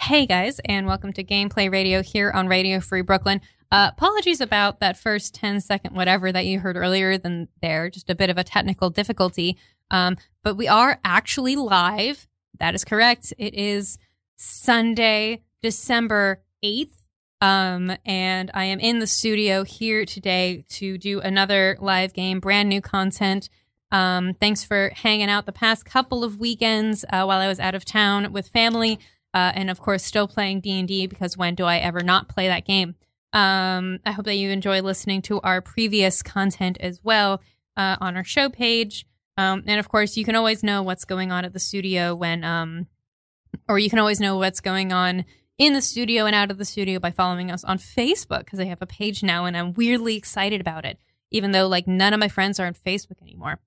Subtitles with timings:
[0.00, 3.42] Hey guys, and welcome to Gameplay Radio here on Radio Free Brooklyn.
[3.70, 8.08] Uh, apologies about that first 10 second whatever that you heard earlier than there, just
[8.08, 9.58] a bit of a technical difficulty.
[9.90, 12.26] Um, but we are actually live.
[12.58, 13.34] That is correct.
[13.36, 13.98] It is
[14.36, 16.92] Sunday, December 8th.
[17.40, 22.68] Um, and I am in the studio here today to do another live game, brand
[22.68, 23.50] new content.
[23.90, 27.74] Um, thanks for hanging out the past couple of weekends uh, while I was out
[27.74, 28.98] of town with family,
[29.34, 32.28] uh, and of course, still playing D and D because when do I ever not
[32.28, 32.94] play that game?
[33.32, 37.42] Um, I hope that you enjoy listening to our previous content as well
[37.76, 39.06] uh, on our show page.
[39.36, 42.42] Um, and of course, you can always know what's going on at the studio when,
[42.42, 42.86] um,
[43.68, 45.24] or you can always know what's going on
[45.58, 48.64] in the studio and out of the studio by following us on Facebook because I
[48.64, 50.98] have a page now and I'm weirdly excited about it,
[51.30, 53.58] even though like none of my friends are on Facebook anymore.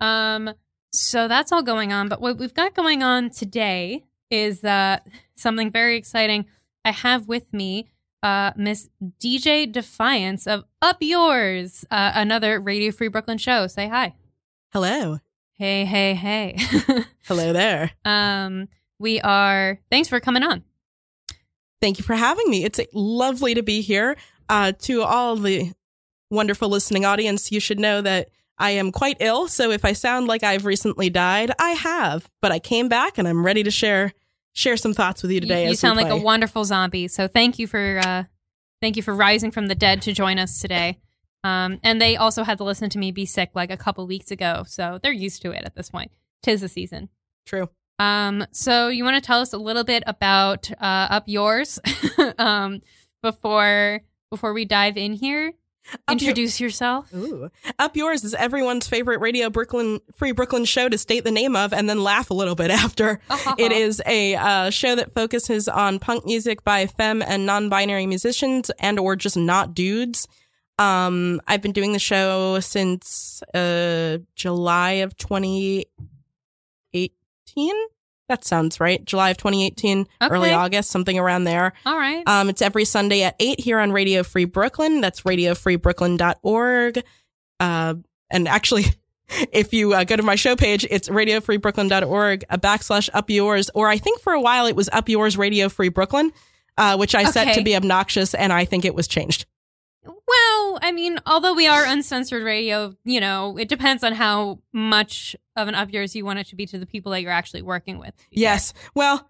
[0.00, 0.54] Um,
[0.92, 2.08] so that's all going on.
[2.08, 4.98] But what we've got going on today is uh,
[5.34, 6.46] something very exciting.
[6.84, 7.88] I have with me
[8.22, 13.66] uh, Miss DJ Defiance of Up Yours, uh, another Radio Free Brooklyn show.
[13.66, 14.14] Say hi.
[14.72, 15.18] Hello.
[15.54, 16.56] Hey, hey, hey.
[17.26, 17.92] Hello there.
[18.04, 19.78] um, we are.
[19.90, 20.62] Thanks for coming on.
[21.80, 22.64] Thank you for having me.
[22.64, 24.16] It's lovely to be here.
[24.48, 25.72] Uh, to all the
[26.30, 28.28] wonderful listening audience, you should know that
[28.60, 29.48] I am quite ill.
[29.48, 32.28] So if I sound like I've recently died, I have.
[32.42, 34.12] But I came back and I'm ready to share
[34.52, 35.64] share some thoughts with you today.
[35.64, 37.08] You, you sound like a wonderful zombie.
[37.08, 38.24] So thank you for uh,
[38.80, 40.98] thank you for rising from the dead to join us today.
[41.42, 44.30] Um, and they also had to listen to me be sick like a couple weeks
[44.30, 46.12] ago, so they're used to it at this point.
[46.42, 47.08] Tis the season.
[47.46, 47.70] True.
[47.98, 51.78] Um, so you want to tell us a little bit about uh, up yours
[52.38, 52.82] um,
[53.22, 55.52] before before we dive in here?
[56.10, 57.12] Introduce your- yourself.
[57.14, 57.50] Ooh.
[57.78, 61.72] Up Yours is everyone's favorite Radio Brooklyn Free Brooklyn show to state the name of
[61.72, 63.20] and then laugh a little bit after.
[63.58, 68.70] it is a uh, show that focuses on punk music by femme and non-binary musicians
[68.78, 70.28] and or just not dudes.
[70.78, 77.74] Um, I've been doing the show since uh, July of 2018.
[78.30, 79.04] That sounds right.
[79.04, 80.32] July of 2018, okay.
[80.32, 81.72] early August, something around there.
[81.84, 82.22] All right.
[82.28, 85.00] Um, it's every Sunday at 8 here on Radio Free Brooklyn.
[85.00, 87.02] That's radiofreebrooklyn.org.
[87.58, 87.94] Uh,
[88.30, 88.84] and actually,
[89.52, 93.88] if you uh, go to my show page, it's radiofreebrooklyn.org, a backslash up yours, or
[93.88, 96.30] I think for a while it was up yours Radio Free Brooklyn,
[96.78, 97.30] uh, which I okay.
[97.32, 99.46] set to be obnoxious, and I think it was changed.
[100.04, 105.36] Well, I mean, although we are uncensored radio, you know, it depends on how much
[105.56, 107.62] of an up yours you want it to be to the people that you're actually
[107.62, 108.14] working with.
[108.30, 108.72] Yes.
[108.94, 109.28] Well,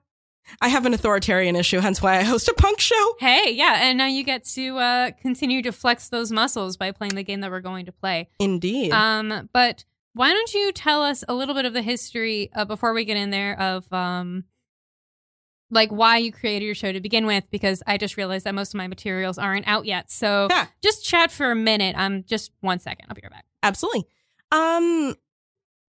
[0.61, 3.17] I have an authoritarian issue, hence why I host a punk show.
[3.19, 7.15] Hey, yeah, and now you get to uh, continue to flex those muscles by playing
[7.15, 8.29] the game that we're going to play.
[8.39, 8.93] Indeed.
[8.93, 12.93] Um, but why don't you tell us a little bit of the history uh, before
[12.93, 14.45] we get in there of um
[15.71, 18.75] like why you created your show to begin with because I just realized that most
[18.75, 20.11] of my materials aren't out yet.
[20.11, 20.67] So yeah.
[20.83, 21.95] just chat for a minute.
[21.97, 23.07] I'm just one second.
[23.09, 23.45] I'll be right back.
[23.63, 24.07] Absolutely.
[24.53, 25.15] Um,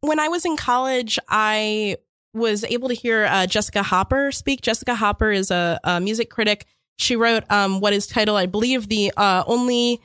[0.01, 1.97] when I was in college, I
[2.33, 4.61] was able to hear uh, Jessica Hopper speak.
[4.61, 6.65] Jessica Hopper is a, a music critic.
[6.97, 9.99] She wrote um, what is titled, I believe, the uh, only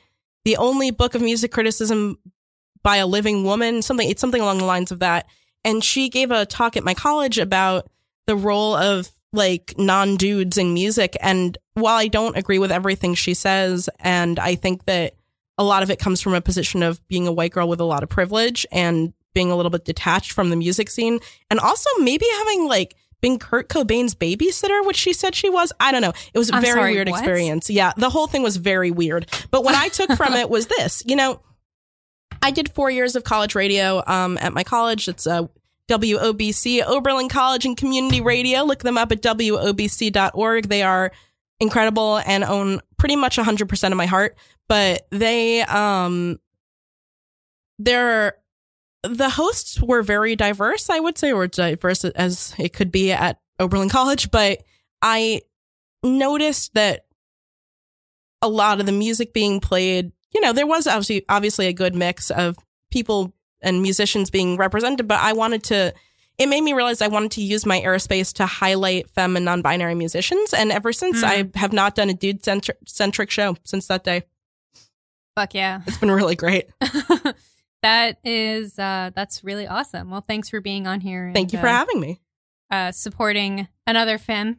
[0.44, 2.18] the only book of music criticism
[2.82, 3.82] by a living woman.
[3.82, 5.26] Something it's something along the lines of that.
[5.64, 7.88] And she gave a talk at my college about
[8.26, 11.16] the role of like non dudes in music.
[11.20, 15.14] And while I don't agree with everything she says, and I think that
[15.58, 17.84] a lot of it comes from a position of being a white girl with a
[17.84, 21.20] lot of privilege and being a little bit detached from the music scene,
[21.50, 25.72] and also maybe having like been Kurt Cobain's babysitter, which she said she was.
[25.80, 26.12] I don't know.
[26.32, 27.18] It was a I'm very sorry, weird what?
[27.18, 27.70] experience.
[27.70, 29.26] Yeah, the whole thing was very weird.
[29.50, 31.40] But what I took from it was this, you know,
[32.42, 35.08] I did four years of college radio um, at my college.
[35.08, 35.48] It's a
[35.88, 38.62] WOBC, Oberlin College and Community Radio.
[38.62, 40.68] Look them up at WOBC.org.
[40.68, 41.12] They are
[41.60, 44.36] incredible and own pretty much 100% of my heart.
[44.68, 46.40] But they, um,
[47.78, 48.36] they're,
[49.02, 53.38] the hosts were very diverse, I would say, or diverse as it could be at
[53.60, 54.30] Oberlin College.
[54.30, 54.62] But
[55.02, 55.42] I
[56.02, 57.06] noticed that
[58.42, 61.94] a lot of the music being played, you know, there was obviously, obviously a good
[61.94, 62.56] mix of
[62.90, 65.94] people and musicians being represented, but I wanted to
[66.38, 69.94] it made me realize I wanted to use my aerospace to highlight femme and non-binary
[69.94, 70.52] musicians.
[70.52, 71.24] And ever since, mm.
[71.24, 74.24] I have not done a dude centric show since that day.
[75.34, 76.66] Fuck yeah, it's been really great.
[77.82, 80.10] that is uh, that's really awesome.
[80.10, 81.26] Well, thanks for being on here.
[81.26, 82.20] And, Thank you for uh, having me.
[82.70, 84.58] Uh, supporting another femme.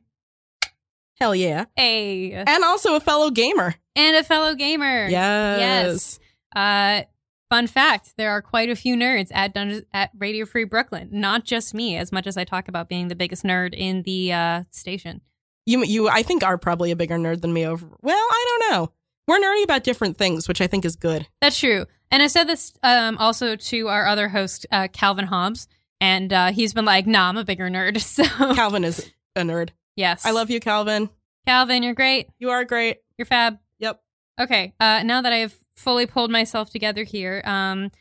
[1.20, 1.66] Hell yeah.
[1.76, 2.32] Hey.
[2.32, 3.74] And also a fellow gamer.
[3.96, 5.08] And a fellow gamer.
[5.08, 5.60] Yes.
[5.60, 6.20] Yes.
[6.56, 7.02] Uh,
[7.50, 9.56] Fun fact: There are quite a few nerds at
[9.94, 11.10] at Radio Free Brooklyn.
[11.12, 14.34] Not just me, as much as I talk about being the biggest nerd in the
[14.34, 15.22] uh, station.
[15.66, 17.88] You you I think are probably a bigger nerd than me over.
[18.02, 18.92] Well, I don't know.
[19.28, 21.28] We're nerdy about different things, which I think is good.
[21.42, 21.86] That's true.
[22.12, 25.68] And I said this um, also to our other host, uh, Calvin Hobbs,
[26.00, 28.24] and uh, he's been like, "Nah, I'm a bigger nerd." So
[28.56, 29.70] Calvin is a nerd.
[29.96, 31.10] yes, I love you, Calvin.
[31.46, 31.84] Calvin.
[31.84, 32.30] You're great.
[32.40, 32.98] You are great.
[33.18, 33.60] You're fab.
[33.80, 34.02] Yep.
[34.40, 34.74] Okay.
[34.80, 37.92] Uh, now that I have fully pulled myself together here, um,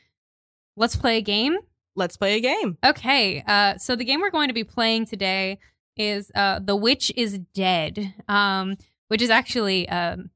[0.76, 1.58] let's play a game.
[1.94, 2.76] Let's play a game.
[2.84, 3.42] Okay.
[3.46, 5.58] Uh, so the game we're going to be playing today
[5.96, 8.76] is uh, The Witch is Dead, um,
[9.08, 10.30] which is actually um,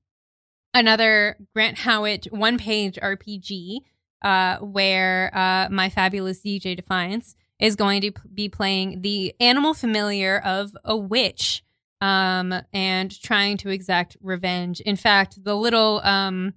[0.73, 3.81] another Grant Howitt one page RPG
[4.23, 10.39] uh, where uh, my fabulous DJ Defiance is going to be playing the animal familiar
[10.39, 11.63] of a witch
[12.01, 14.81] um, and trying to exact revenge.
[14.81, 16.55] In fact, the little um,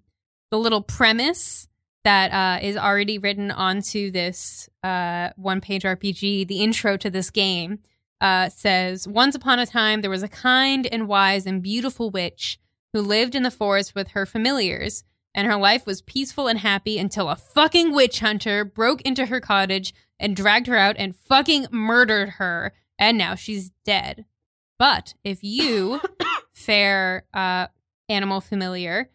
[0.54, 1.68] the little premise
[2.04, 7.32] that uh, is already written onto this uh, one page RPG, the intro to this
[7.32, 7.80] game,
[8.22, 12.60] uh, says Once upon a time, there was a kind and wise and beautiful witch
[12.94, 15.04] who lived in the forest with her familiars,
[15.34, 19.40] and her life was peaceful and happy until a fucking witch hunter broke into her
[19.40, 24.26] cottage and dragged her out and fucking murdered her, and now she's dead.
[24.78, 26.00] But if you,
[26.54, 27.70] fair uh,
[28.08, 29.10] animal familiar,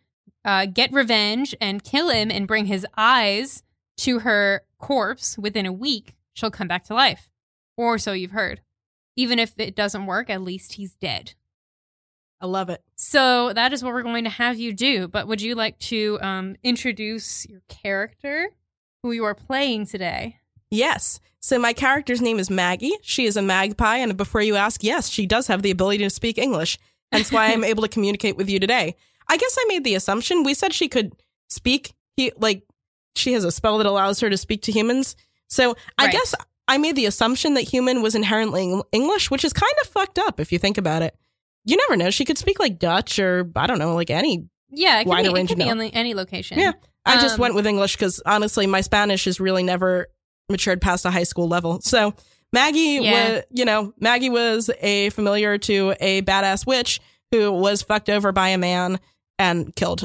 [0.48, 3.62] uh, get revenge and kill him and bring his eyes
[3.98, 7.28] to her corpse within a week, she'll come back to life.
[7.76, 8.62] Or so you've heard.
[9.14, 11.34] Even if it doesn't work, at least he's dead.
[12.40, 12.82] I love it.
[12.96, 15.06] So that is what we're going to have you do.
[15.06, 18.48] But would you like to um, introduce your character,
[19.02, 20.38] who you are playing today?
[20.70, 21.20] Yes.
[21.40, 22.96] So my character's name is Maggie.
[23.02, 26.10] She is a magpie, and before you ask, yes, she does have the ability to
[26.10, 26.78] speak English.
[27.12, 28.96] Hence why I'm able to communicate with you today.
[29.28, 31.12] I guess I made the assumption we said she could
[31.48, 31.92] speak.
[32.16, 32.62] He like
[33.16, 35.16] she has a spell that allows her to speak to humans.
[35.48, 36.12] So I Right.
[36.12, 36.34] guess
[36.68, 40.38] I made the assumption that human was inherently English, which is kind of fucked up
[40.40, 41.16] if you think about it.
[41.64, 42.10] You never know.
[42.10, 44.46] She could speak like Dutch or I don't know, like any.
[44.70, 45.90] Yeah, it could Wider be, it range could be no.
[45.92, 46.58] any location.
[46.58, 46.72] Yeah.
[47.06, 50.08] I just Um, went with English because honestly, my Spanish has really never
[50.50, 51.80] matured past a high school level.
[51.80, 52.14] So
[52.52, 53.32] Maggie Yeah.
[53.34, 57.00] was, you know, Maggie was a familiar to a badass witch
[57.32, 58.98] who was fucked over by a man
[59.38, 60.04] and killed.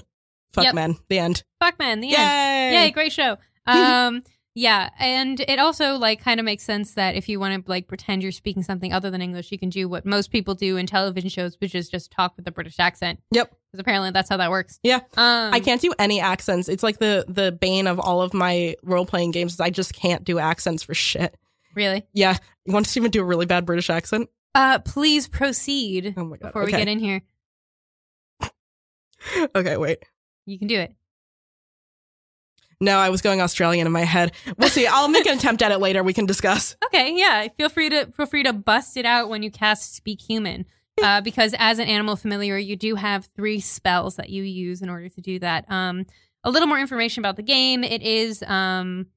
[0.53, 0.75] Fuck Yep.
[0.75, 0.97] men.
[1.09, 1.44] The end.
[1.59, 2.15] Fuck man, the Yay!
[2.18, 2.75] end.
[2.75, 3.38] Yay, great show.
[3.65, 4.24] Um,
[4.56, 7.88] yeah, and it also like kind of makes sense that if you want to like
[7.88, 10.85] pretend you're speaking something other than English, you can do what most people do in
[10.85, 13.21] television shows, which is just talk with a British accent.
[13.31, 13.47] Yep.
[13.71, 14.80] Because apparently that's how that works.
[14.83, 14.97] Yeah.
[15.15, 16.68] Um, I can't do any accents.
[16.68, 19.53] It's like the the bane of all of my role playing games.
[19.53, 21.36] Is I just can't do accents for shit.
[21.74, 22.06] really.
[22.13, 22.38] Yeah.
[22.65, 24.29] You want to even do a really bad British accent?
[24.53, 26.50] Uh, please proceed Oh my god.
[26.50, 26.74] before okay.
[26.74, 27.21] we get in here.
[29.56, 30.00] okay, wait.
[30.46, 30.94] You can do it.
[32.80, 34.34] No, I was going Australian in my head.
[34.58, 34.88] We'll see.
[34.88, 36.04] I'll make an attempt at it later.
[36.04, 36.75] We can discuss.
[36.94, 37.48] Okay, yeah.
[37.58, 40.64] Feel free to feel free to bust it out when you cast Speak Human,
[41.02, 44.92] uh, because as an animal familiar, you do have three spells that you use in
[44.92, 45.66] order to do that.
[45.72, 46.06] Um,
[46.44, 49.08] a little more information about the game: it is um,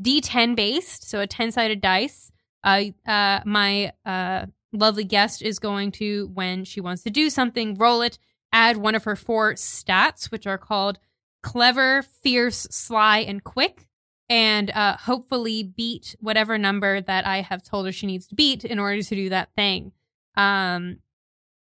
[0.00, 2.30] D10 based, so a 10 sided dice.
[2.62, 7.74] Uh, uh, my uh, lovely guest is going to, when she wants to do something,
[7.74, 8.18] roll it,
[8.54, 10.98] add one of her four stats, which are called
[11.42, 13.86] clever, fierce, sly, and quick
[14.28, 18.64] and uh, hopefully beat whatever number that I have told her she needs to beat
[18.64, 19.92] in order to do that thing.
[20.36, 20.98] Um,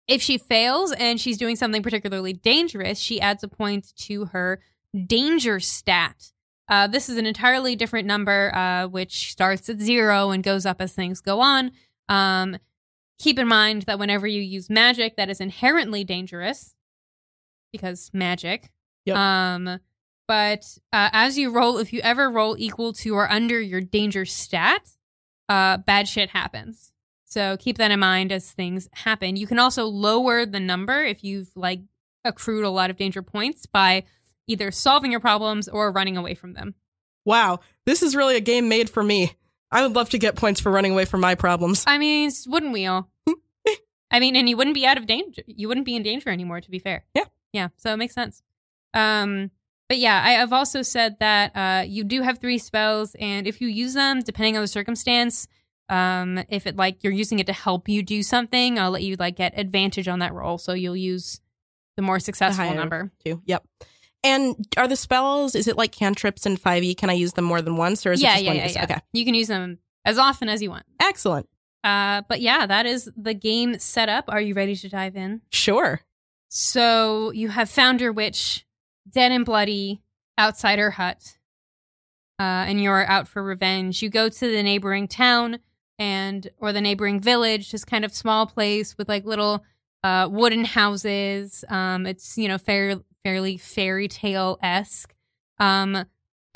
[0.06, 4.60] if she fails and she's doing something particularly dangerous, she adds a point to her
[5.06, 6.32] danger stat.
[6.68, 10.80] Uh, this is an entirely different number, uh, which starts at zero and goes up
[10.80, 11.72] as things go on.
[12.08, 12.58] Um,
[13.18, 16.74] keep in mind that whenever you use magic, that is inherently dangerous
[17.72, 18.70] because magic.
[19.04, 19.16] Yep.
[19.16, 19.80] Um,
[20.28, 24.24] but uh, as you roll, if you ever roll equal to or under your danger
[24.24, 24.88] stat,
[25.48, 26.92] uh, bad shit happens.
[27.24, 29.36] So keep that in mind as things happen.
[29.36, 31.80] You can also lower the number if you've like
[32.24, 34.04] accrued a lot of danger points by
[34.46, 36.74] either solving your problems or running away from them.
[37.24, 39.32] Wow, this is really a game made for me.
[39.70, 41.84] I would love to get points for running away from my problems.
[41.86, 43.08] I mean, wouldn't we all?
[44.10, 45.42] I mean, and you wouldn't be out of danger.
[45.46, 47.04] You wouldn't be in danger anymore, to be fair.
[47.14, 47.24] Yeah.
[47.52, 47.68] Yeah.
[47.76, 48.42] So it makes sense.
[48.94, 49.50] Um,
[49.88, 53.60] but yeah, I, I've also said that uh, you do have three spells, and if
[53.60, 55.48] you use them, depending on the circumstance,
[55.88, 59.16] um, if it like you're using it to help you do something, I'll let you
[59.16, 60.58] like get advantage on that roll.
[60.58, 61.40] So you'll use
[61.96, 62.74] the more successful higher.
[62.76, 63.10] number.
[63.24, 63.42] Too.
[63.46, 63.64] Yep.
[64.22, 65.54] And are the spells?
[65.56, 66.94] Is it like cantrips and Five E?
[66.94, 68.64] Can I use them more than once, or is yeah, it just yeah, one yeah,
[68.66, 68.74] use?
[68.76, 68.84] yeah.
[68.84, 70.84] Okay, You can use them as often as you want.
[71.02, 71.48] excellent.
[71.82, 74.26] Uh, but yeah, that is the game set up.
[74.28, 75.40] Are you ready to dive in?
[75.50, 76.02] Sure.
[76.52, 78.66] So you have found your witch
[79.08, 80.02] dead and bloody
[80.36, 81.38] outside her hut,
[82.40, 84.02] uh, and you're out for revenge.
[84.02, 85.60] You go to the neighboring town
[85.96, 89.64] and or the neighboring village, this kind of small place with like little
[90.02, 91.64] uh, wooden houses.
[91.68, 95.14] Um, it's you know fair, fairly fairy tale esque.
[95.60, 96.04] Um,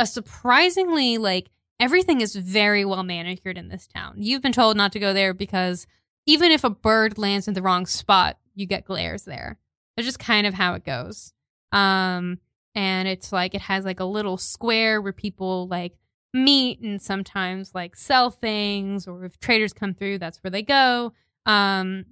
[0.01, 4.15] a surprisingly like everything is very well manicured in this town.
[4.17, 5.87] You've been told not to go there because
[6.27, 9.61] even if a bird lands in the wrong spot, you get glares there.
[9.97, 11.33] It's just kind of how it goes.
[11.73, 12.39] Um,
[12.75, 15.93] and it's like it has like a little square where people like
[16.33, 21.13] meet and sometimes like sell things or if traders come through that's where they go.
[21.47, 22.07] Um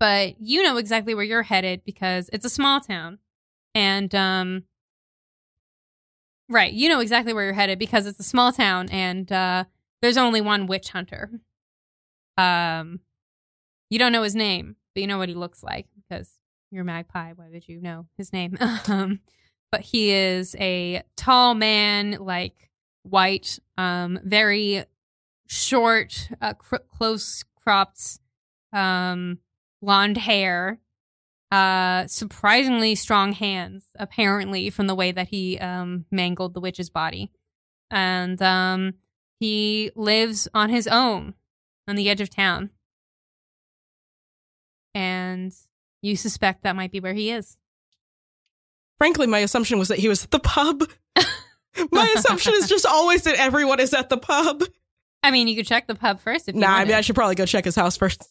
[0.00, 3.18] but you know exactly where you're headed because it's a small town.
[3.74, 4.62] And um
[6.48, 9.64] right you know exactly where you're headed because it's a small town and uh
[10.00, 11.30] there's only one witch hunter.
[12.38, 13.00] Um
[13.90, 16.38] you don't know his name but you know what he looks like because
[16.74, 18.56] you're magpie why would you know his name
[18.88, 19.20] um
[19.70, 22.70] but he is a tall man like
[23.04, 24.84] white, um, very
[25.46, 28.18] short, uh, cr- close cropped,
[28.72, 29.38] um,
[29.80, 30.80] blonde hair,
[31.52, 37.30] uh, surprisingly strong hands, apparently, from the way that he um, mangled the witch's body.
[37.90, 38.94] And um,
[39.38, 41.34] he lives on his own
[41.86, 42.70] on the edge of town.
[44.94, 45.52] And
[46.04, 47.56] you suspect that might be where he is.
[48.98, 50.84] Frankly, my assumption was that he was at the pub.
[51.90, 54.62] My assumption is just always that everyone is at the pub.
[55.24, 56.48] I mean, you could check the pub first.
[56.48, 58.28] If Nah, I mean, I should probably go check his house first.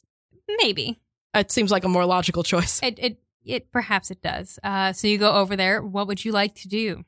[0.61, 1.01] maybe
[1.33, 2.79] It seems like a more logical choice.
[2.81, 4.59] it it it perhaps it does.
[4.63, 5.81] Uh, so you go over there.
[5.81, 7.03] What would you like to do?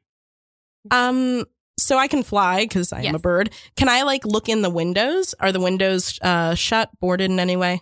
[0.91, 1.45] Um,
[1.79, 3.51] so I can fly because I am a bird.
[3.77, 5.33] Can I like look in the windows?
[5.39, 7.81] Are the windows uh shut, boarded in any way?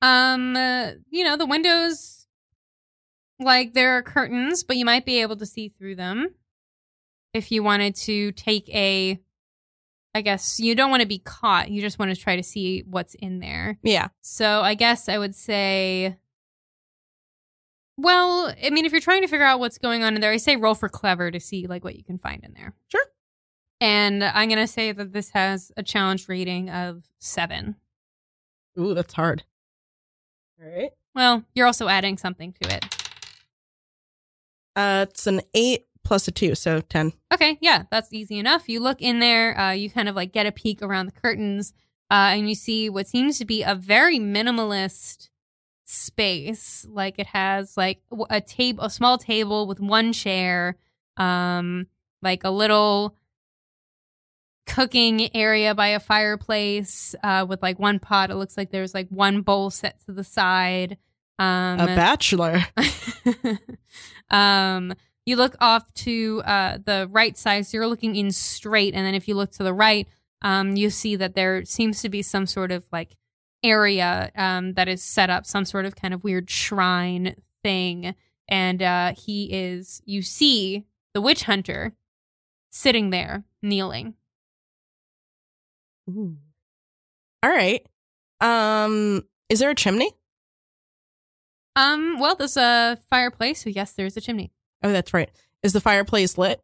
[0.00, 2.21] Um, uh, you know the windows,
[3.44, 6.34] like there are curtains, but you might be able to see through them
[7.32, 9.20] if you wanted to take a.
[10.14, 11.70] I guess you don't want to be caught.
[11.70, 13.78] You just want to try to see what's in there.
[13.82, 14.08] Yeah.
[14.20, 16.16] So I guess I would say.
[17.96, 20.38] Well, I mean, if you're trying to figure out what's going on in there, I
[20.38, 22.74] say roll for clever to see like what you can find in there.
[22.88, 23.04] Sure.
[23.80, 27.76] And I'm gonna say that this has a challenge rating of seven.
[28.78, 29.44] Ooh, that's hard.
[30.62, 30.90] All right.
[31.14, 33.01] Well, you're also adding something to it.
[34.74, 37.12] Uh, it's an eight plus a two, so ten.
[37.32, 38.68] Okay, yeah, that's easy enough.
[38.68, 41.72] You look in there, uh, you kind of like get a peek around the curtains,
[42.10, 45.28] uh, and you see what seems to be a very minimalist
[45.84, 46.86] space.
[46.88, 50.76] Like it has like a table, a small table with one chair,
[51.16, 51.86] um,
[52.22, 53.16] like a little
[54.66, 58.30] cooking area by a fireplace, uh, with like one pot.
[58.30, 60.96] It looks like there's like one bowl set to the side.
[61.38, 62.64] Um, a bachelor.
[64.30, 69.06] um, you look off to uh, the right side, so you're looking in straight, and
[69.06, 70.08] then if you look to the right,
[70.42, 73.16] um, you see that there seems to be some sort of like
[73.62, 78.14] area um, that is set up, some sort of kind of weird shrine thing,
[78.48, 80.02] and uh, he is.
[80.04, 80.84] You see
[81.14, 81.92] the witch hunter
[82.70, 84.14] sitting there, kneeling.
[86.10, 86.36] Ooh.
[87.42, 87.86] All right.
[88.40, 90.10] Um, is there a chimney?
[91.76, 94.52] Um, well, there's a fireplace, so yes, there's a chimney.
[94.82, 95.30] Oh, that's right.
[95.62, 96.60] Is the fireplace lit?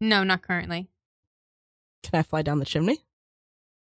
[0.00, 0.88] No, not currently.
[2.02, 2.98] Can I fly down the chimney?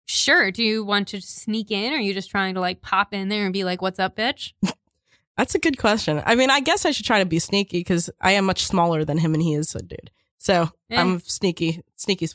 [0.06, 0.50] Sure.
[0.50, 3.28] Do you want to sneak in, or are you just trying to like pop in
[3.28, 4.52] there and be like, "What's up, bitch"?
[5.36, 6.22] That's a good question.
[6.24, 9.04] I mean, I guess I should try to be sneaky because I am much smaller
[9.04, 10.10] than him and he is a dude.
[10.38, 11.00] So Eh.
[11.00, 12.28] I'm sneaky, sneaky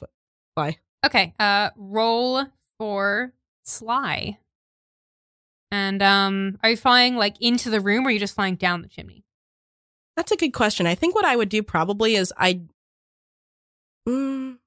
[0.54, 0.78] fly.
[1.06, 1.34] Okay.
[1.40, 2.44] Uh, roll
[2.78, 3.32] for
[3.64, 4.38] sly.
[5.72, 8.82] And um, are you flying like into the room, or are you just flying down
[8.82, 9.24] the chimney?
[10.16, 10.88] That's a good question.
[10.88, 12.62] I think what I would do probably is I.
[14.08, 14.58] Mm,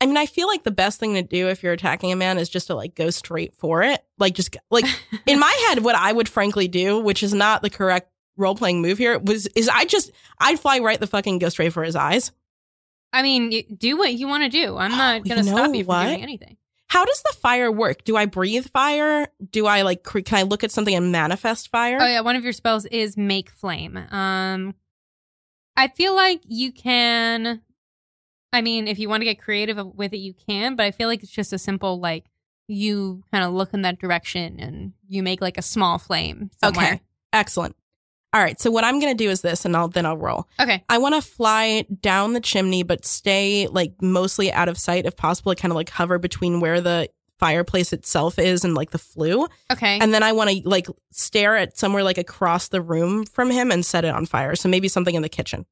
[0.00, 2.38] I mean, I feel like the best thing to do if you're attacking a man
[2.38, 4.04] is just to like go straight for it.
[4.18, 4.84] Like, just like
[5.26, 8.82] in my head, what I would frankly do, which is not the correct role playing
[8.82, 11.96] move here, was is I just I'd fly right the fucking go straight for his
[11.96, 12.32] eyes.
[13.12, 14.76] I mean, do what you want to do.
[14.76, 16.04] I'm not You gonna stop know you from what?
[16.06, 16.56] doing anything.
[16.88, 18.04] How does the fire work?
[18.04, 19.28] Do I breathe fire?
[19.50, 21.98] Do I like cre- can I look at something and manifest fire?
[22.00, 23.96] Oh yeah, one of your spells is make flame.
[23.96, 24.74] Um,
[25.76, 27.62] I feel like you can.
[28.52, 30.76] I mean, if you want to get creative with it, you can.
[30.76, 32.24] But I feel like it's just a simple like
[32.68, 36.86] you kind of look in that direction and you make like a small flame somewhere.
[36.94, 37.00] Okay.
[37.32, 37.76] Excellent.
[38.36, 38.60] All right.
[38.60, 40.46] So what I'm going to do is this and I'll then I'll roll.
[40.60, 40.84] Okay.
[40.90, 45.16] I want to fly down the chimney but stay like mostly out of sight if
[45.16, 49.48] possible, kind of like hover between where the fireplace itself is and like the flue.
[49.72, 49.98] Okay.
[49.98, 53.72] And then I want to like stare at somewhere like across the room from him
[53.72, 54.54] and set it on fire.
[54.54, 55.64] So maybe something in the kitchen.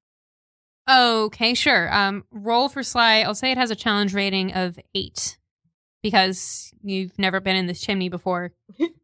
[0.88, 1.94] Okay, sure.
[1.94, 3.20] Um, roll for sly.
[3.20, 5.36] I'll say it has a challenge rating of eight
[6.02, 8.52] because you've never been in this chimney before.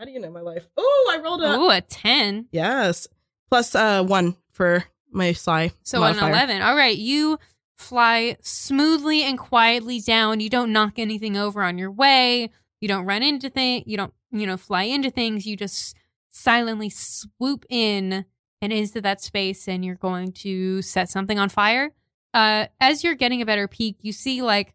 [0.00, 0.66] How do you know my life?
[0.78, 2.46] Oh, I rolled a Oh, a 10.
[2.52, 3.06] yes,
[3.50, 5.72] plus uh one for my sly.
[5.82, 6.28] So modifier.
[6.30, 6.62] an 11.
[6.62, 6.96] All right.
[6.96, 7.38] You
[7.76, 10.40] fly smoothly and quietly down.
[10.40, 12.48] You don't knock anything over on your way.
[12.80, 13.84] You don't run into things.
[13.86, 15.44] You don't, you know, fly into things.
[15.46, 15.94] You just
[16.30, 18.24] silently swoop in
[18.62, 21.90] and into that space and you're going to set something on fire.
[22.32, 24.72] Uh, as you're getting a better peek, you see like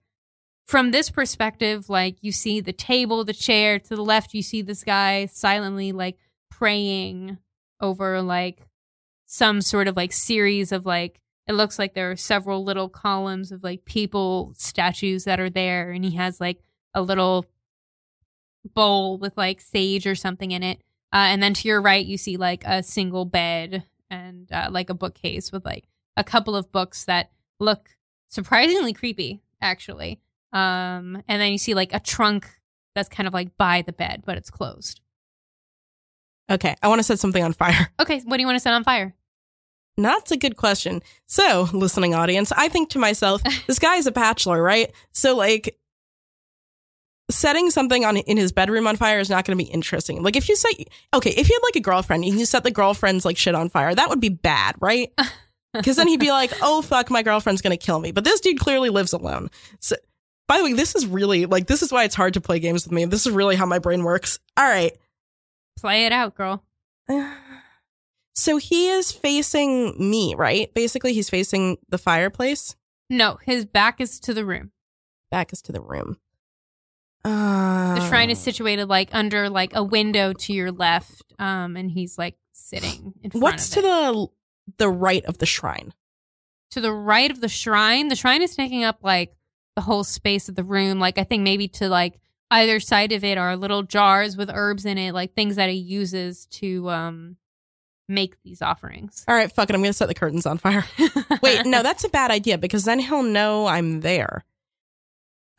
[0.66, 4.62] from this perspective, like you see the table, the chair to the left, you see
[4.62, 6.18] this guy silently like
[6.50, 7.38] praying
[7.80, 8.68] over like
[9.26, 13.52] some sort of like series of like it looks like there are several little columns
[13.52, 16.60] of like people statues that are there and he has like
[16.96, 17.46] a little
[18.74, 20.80] bowl with like sage or something in it.
[21.14, 24.90] Uh, and then to your right you see like a single bed and uh, like
[24.90, 25.86] a bookcase with like
[26.18, 27.30] a couple of books that
[27.60, 27.90] look
[28.30, 30.20] surprisingly creepy actually
[30.56, 32.48] um and then you see like a trunk
[32.96, 35.02] that's kind of like by the bed but it's closed
[36.50, 37.90] Okay, I want to set something on fire.
[38.00, 39.14] okay what do you want to set on fire
[39.98, 41.02] That's a good question.
[41.26, 44.92] So, listening audience, I think to myself, this guy is a bachelor, right?
[45.14, 45.78] So, like,
[47.32, 50.22] setting something on in his bedroom on fire is not going to be interesting.
[50.22, 52.72] Like, if you say, okay, if you had like a girlfriend and you set the
[52.72, 55.12] girlfriend's like shit on fire, that would be bad, right?
[55.74, 58.14] Because then he'd be like, oh fuck, my girlfriend's going to kill me.
[58.14, 59.50] But this dude clearly lives alone.
[59.82, 59.98] So,
[60.48, 62.86] by the way, this is really like this is why it's hard to play games
[62.86, 63.06] with me.
[63.06, 64.40] This is really how my brain works.
[64.58, 64.96] All right.
[65.78, 66.64] play it out girl
[68.38, 70.74] So he is facing me, right?
[70.74, 72.76] Basically, he's facing the fireplace.
[73.10, 74.72] no his back is to the room
[75.32, 76.18] Back is to the room.
[77.24, 81.90] Uh, The shrine is situated like under like a window to your left, um, and
[81.90, 84.28] he's like sitting in front What's to the
[84.78, 85.94] the right of the shrine?
[86.72, 88.10] to the right of the shrine?
[88.10, 89.34] The shrine is taking up like
[89.76, 91.00] the whole space of the room.
[91.00, 92.20] Like I think maybe to like
[92.52, 95.76] either side of it are little jars with herbs in it, like things that he
[95.76, 97.38] uses to um
[98.08, 99.26] make these offerings.
[99.28, 99.76] All right, fuck it.
[99.76, 100.86] I'm gonna set the curtains on fire.
[101.42, 104.46] Wait, no, that's a bad idea because then he'll know I'm there.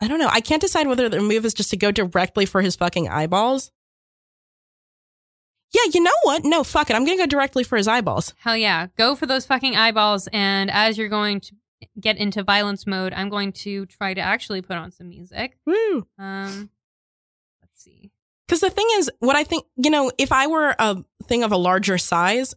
[0.01, 0.29] I don't know.
[0.31, 3.71] I can't decide whether the move is just to go directly for his fucking eyeballs.
[5.73, 6.45] Yeah, you know what?
[6.45, 6.95] No, fuck it.
[6.95, 8.33] I'm gonna go directly for his eyeballs.
[8.39, 8.87] Hell yeah.
[8.97, 10.27] Go for those fucking eyeballs.
[10.31, 11.55] And as you're going to
[11.99, 15.57] get into violence mode, I'm going to try to actually put on some music.
[15.65, 16.07] Woo!
[16.17, 16.69] Um,
[17.61, 18.11] let's see.
[18.47, 21.51] Because the thing is, what I think, you know, if I were a thing of
[21.51, 22.55] a larger size,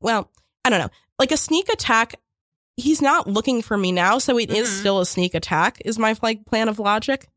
[0.00, 0.30] well,
[0.64, 2.14] I don't know, like a sneak attack,
[2.76, 4.80] he's not looking for me now, so it is Mhm.
[4.80, 5.82] still a sneak attack.
[5.84, 7.28] Is my like plan of logic?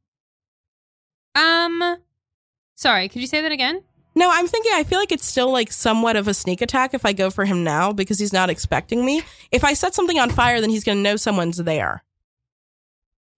[1.33, 1.97] Um,
[2.75, 3.83] sorry, could you say that again?
[4.15, 4.71] No, I'm thinking.
[4.75, 7.43] I feel like it's still like somewhat of a sneak attack if I go for
[7.45, 9.21] him now because he's not expecting me.
[9.51, 12.03] If I set something on fire, then he's going to know someone's there.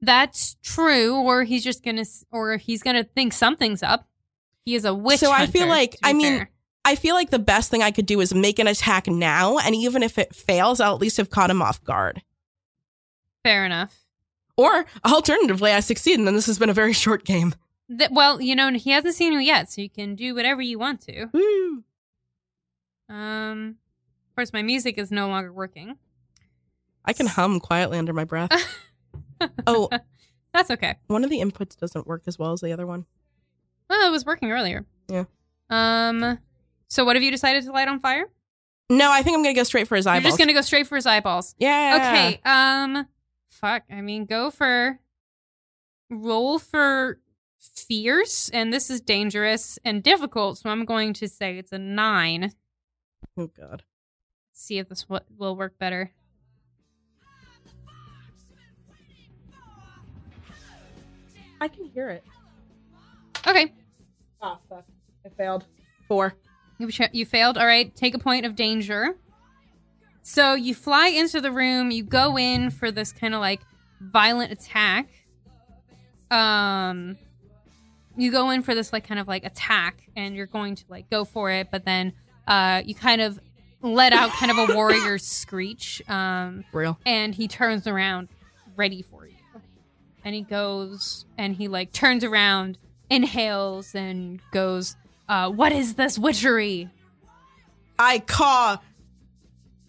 [0.02, 1.16] That's true.
[1.16, 4.08] Or he's just gonna, or he's gonna think something's up.
[4.64, 5.20] He is a witch.
[5.20, 6.52] So I feel like- I mean, fair.
[6.86, 9.74] I feel like the best thing I could do is make an attack now, and
[9.76, 12.22] even if it fails, I'll at least have caught him off guard.
[13.44, 14.04] fair enough.
[14.58, 17.56] Or alternatively, I succeed, and then this has been a very short game.
[17.96, 20.78] Th- well, you know, he hasn't seen you yet, so you can do whatever you
[20.80, 21.28] want to.
[21.34, 21.84] Woo!
[23.10, 23.78] Um,
[24.30, 25.98] of course, my music is no longer working.
[27.06, 28.52] I can hum quietly under my breath.
[29.68, 29.90] oh,
[30.54, 30.96] That's okay.
[31.08, 33.06] one of the inputs doesn't work as well as the other one.
[33.90, 34.86] Well, it was working earlier.
[35.08, 35.24] Yeah.
[35.70, 36.40] Um.
[36.90, 38.26] So, what have you decided to light on fire?
[38.90, 40.24] No, I think I'm gonna go straight for his eyeballs.
[40.24, 41.56] You're just gonna go straight for his eyeballs.
[41.58, 41.96] yeah.
[41.96, 42.42] Okay.
[42.44, 43.08] Um.
[43.50, 43.84] Fuck.
[43.90, 45.00] I mean, go for.
[46.10, 47.20] Roll for
[47.60, 50.58] fierce, and this is dangerous and difficult.
[50.58, 52.54] So I'm going to say it's a nine.
[53.38, 53.84] Oh God.
[54.54, 56.12] See if this w- will work better.
[61.60, 62.24] I can hear it.
[63.48, 63.74] Okay.
[64.42, 64.86] Oh fuck!
[65.26, 65.66] I failed.
[66.08, 66.36] Four.
[66.78, 67.58] You, ch- you failed.
[67.58, 67.96] All right.
[67.96, 69.16] Take a point of danger.
[70.22, 71.90] So you fly into the room.
[71.90, 73.62] You go in for this kind of like
[74.00, 75.08] violent attack.
[76.30, 77.18] Um,
[78.18, 81.10] you go in for this like kind of like attack, and you're going to like
[81.10, 82.14] go for it, but then
[82.48, 83.40] uh, you kind of
[83.82, 86.02] let out kind of a warrior screech.
[86.10, 86.98] Um, Real.
[87.06, 88.28] and he turns around,
[88.76, 89.36] ready for you.
[90.26, 92.78] And he goes and he like turns around,
[93.10, 94.96] inhales, and goes,
[95.30, 96.90] uh, "What is this witchery?"
[98.00, 98.78] I caw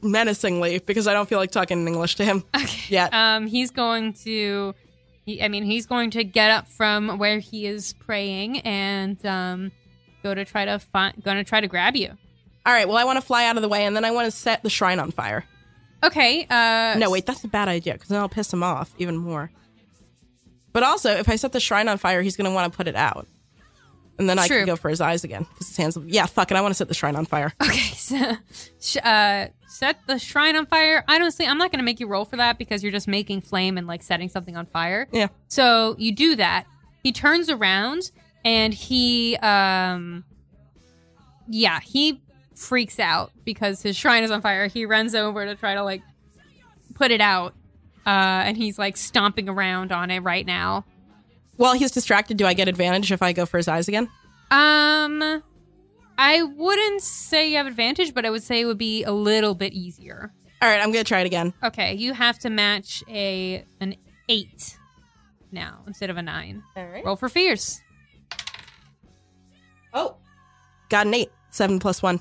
[0.03, 2.83] menacingly because I don't feel like talking in English to him Okay.
[2.89, 3.13] yet.
[3.13, 4.75] Um, he's going to,
[5.29, 9.73] he, I mean, he's going to get up from where he is praying and um,
[10.23, 12.09] go to try to find, going to try to grab you.
[12.65, 12.89] All right.
[12.89, 14.63] Well, I want to fly out of the way, and then I want to set
[14.63, 15.45] the shrine on fire.
[16.03, 16.47] Okay.
[16.49, 19.51] Uh, No, wait, that's a bad idea because then I'll piss him off even more.
[20.73, 22.89] But also, if I set the shrine on fire, he's going to want to put
[22.89, 23.27] it out.
[24.19, 25.97] And then I can go for his eyes again because his hands.
[26.07, 26.57] Yeah, fuck it.
[26.57, 27.53] I want to set the shrine on fire.
[27.63, 28.37] Okay, so
[28.81, 31.05] sh- uh, set the shrine on fire.
[31.09, 33.79] Honestly, I'm not going to make you roll for that because you're just making flame
[33.79, 35.07] and like setting something on fire.
[35.13, 35.29] Yeah.
[35.47, 36.67] So you do that.
[37.03, 38.11] He turns around
[38.45, 40.25] and he, um,
[41.49, 42.21] yeah, he
[42.57, 44.67] freaks out because his shrine is on fire.
[44.67, 46.03] He runs over to try to like
[46.95, 47.55] put it out,
[48.05, 48.09] uh,
[48.47, 50.85] and he's like stomping around on it right now.
[51.59, 54.09] While he's distracted, do I get advantage if I go for his eyes again?
[54.51, 55.43] Um,
[56.17, 59.55] I wouldn't say you have advantage, but I would say it would be a little
[59.55, 60.33] bit easier.
[60.63, 61.53] All right, I'm gonna try it again.
[61.63, 63.97] Okay, you have to match a an
[64.29, 64.79] eight
[65.53, 66.63] now instead of a nine.
[66.77, 67.05] All right.
[67.05, 67.81] Roll for fierce.
[69.93, 70.17] Oh,
[70.89, 71.31] got an eight.
[71.51, 72.21] Seven plus one.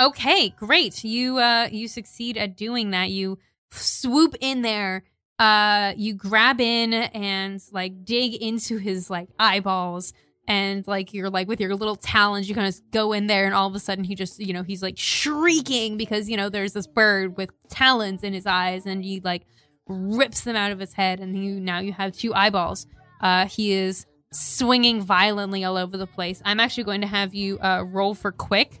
[0.00, 1.04] Okay, great.
[1.04, 3.10] You uh you succeed at doing that.
[3.10, 3.38] You
[3.70, 5.04] swoop in there.
[5.40, 10.12] Uh you grab in and like dig into his like eyeballs
[10.46, 13.54] and like you're like with your little talons you kind of go in there and
[13.54, 16.74] all of a sudden he just you know he's like shrieking because you know there's
[16.74, 19.46] this bird with talons in his eyes and he like
[19.88, 22.86] rips them out of his head and you now you have two eyeballs.
[23.22, 26.42] Uh he is swinging violently all over the place.
[26.44, 28.78] I'm actually going to have you uh roll for quick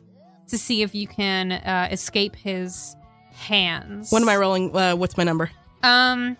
[0.50, 2.96] to see if you can uh, escape his
[3.32, 4.10] hands.
[4.10, 4.76] What am I rolling?
[4.76, 5.50] Uh, what's my number?
[5.82, 6.36] Um,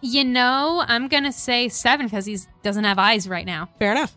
[0.00, 3.68] you know, I'm gonna say seven because he doesn't have eyes right now.
[3.78, 4.16] Fair enough.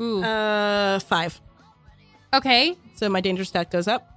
[0.00, 0.22] Ooh.
[0.22, 1.40] Uh, five.
[2.32, 2.76] okay.
[2.94, 4.08] So my danger stat goes up.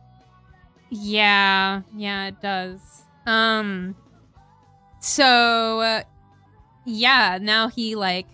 [0.89, 1.81] Yeah.
[1.95, 2.79] Yeah, it does.
[3.25, 3.95] Um.
[4.99, 6.03] So, uh,
[6.85, 7.39] yeah.
[7.41, 8.27] Now he like.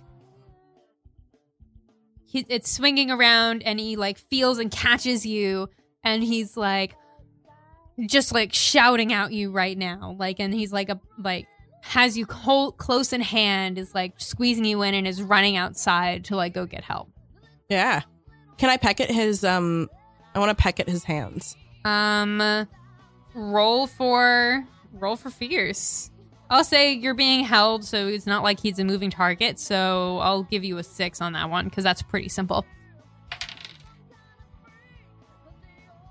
[2.25, 5.69] He, it's swinging around and he like feels and catches you
[6.03, 6.93] and he's like
[8.05, 11.47] just like shouting at you right now like and he's like a like
[11.81, 16.23] has you col- close in hand is like squeezing you in and is running outside
[16.25, 17.09] to like go get help
[17.69, 18.01] Yeah.
[18.57, 19.43] Can I peck at his?
[19.43, 19.87] Um,
[20.33, 21.55] I want to peck at his hands.
[21.85, 22.67] um
[23.33, 26.09] roll for roll for fierce
[26.49, 30.43] i'll say you're being held so it's not like he's a moving target so i'll
[30.43, 32.65] give you a six on that one because that's pretty simple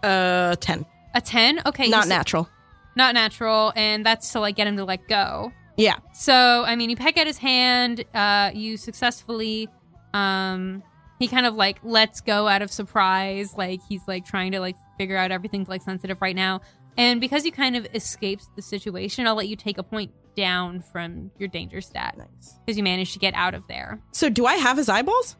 [0.02, 0.84] Uh, ten.
[1.16, 2.48] A 10 okay Not natural.
[2.94, 5.96] not natural and that's to like get him to let go Yeah.
[6.14, 8.02] So, I mean, you peck at his hand.
[8.14, 9.68] Uh, you successfully,
[10.14, 10.82] um,
[11.18, 13.54] he kind of like lets go out of surprise.
[13.56, 16.60] Like he's like trying to like figure out everything's like sensitive right now.
[16.96, 20.80] And because you kind of escaped the situation, I'll let you take a point down
[20.80, 22.58] from your danger stat Nice.
[22.64, 24.00] because you managed to get out of there.
[24.12, 25.36] So do I have his eyeballs?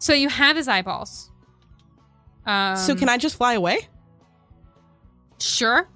[0.00, 1.30] So you have his eyeballs.
[2.44, 3.88] Um, so can I just fly away?
[5.42, 5.88] Sure,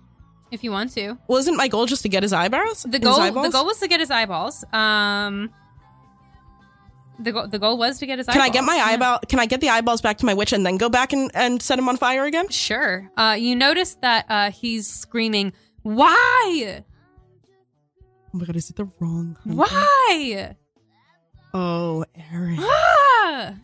[0.50, 1.16] if you want to.
[1.28, 2.82] Well, isn't my goal just to get his eyebrows?
[2.82, 4.64] The goal, the goal was to get his eyeballs.
[4.72, 5.50] Um,
[7.18, 8.28] the goal, the goal was to get his.
[8.28, 8.42] eyeballs.
[8.42, 9.20] Can I get my eyeball?
[9.28, 11.62] Can I get the eyeballs back to my witch and then go back and, and
[11.62, 12.48] set him on fire again?
[12.48, 13.10] Sure.
[13.16, 16.82] Uh, you notice that uh, he's screaming, "Why?
[18.34, 19.36] Oh my god, is it the wrong?
[19.44, 19.56] hunter?
[19.56, 20.56] Why?
[21.54, 22.58] Oh, Aaron.
[22.60, 23.54] Ah!"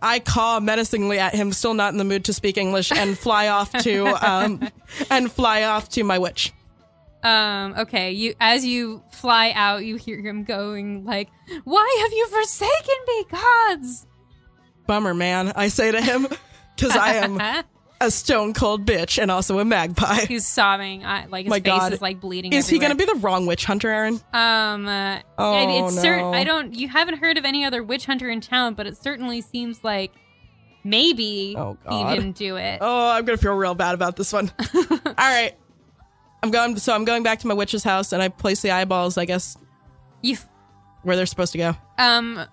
[0.00, 3.48] I caw menacingly at him, still not in the mood to speak English, and fly
[3.48, 4.68] off to um
[5.10, 6.52] and fly off to my witch.
[7.22, 7.74] Um.
[7.78, 8.12] Okay.
[8.12, 11.28] You, as you fly out, you hear him going like,
[11.64, 14.06] "Why have you forsaken me, gods?"
[14.86, 15.52] Bummer, man.
[15.54, 16.26] I say to him,
[16.76, 17.38] because I am
[18.00, 20.24] a stone cold bitch and also a magpie.
[20.26, 21.04] he's sobbing.
[21.04, 21.92] I, like his My face God.
[21.92, 22.52] is like bleeding.
[22.52, 24.20] Is he going to be the wrong witch hunter, Aaron?
[24.32, 26.32] Um, uh, Oh, it- it's cer- no.
[26.32, 26.74] I don't.
[26.74, 30.12] You haven't heard of any other witch hunter in town, but it certainly seems like
[30.84, 32.78] maybe Oh, he didn't do it.
[32.80, 34.50] Oh, I'm gonna feel real bad about this one.
[34.74, 35.52] All right,
[36.42, 36.76] I'm going.
[36.78, 39.56] So I'm going back to my witch's house, and I place the eyeballs, I guess,
[40.22, 40.36] You
[41.02, 41.76] where they're supposed to go.
[41.98, 42.44] um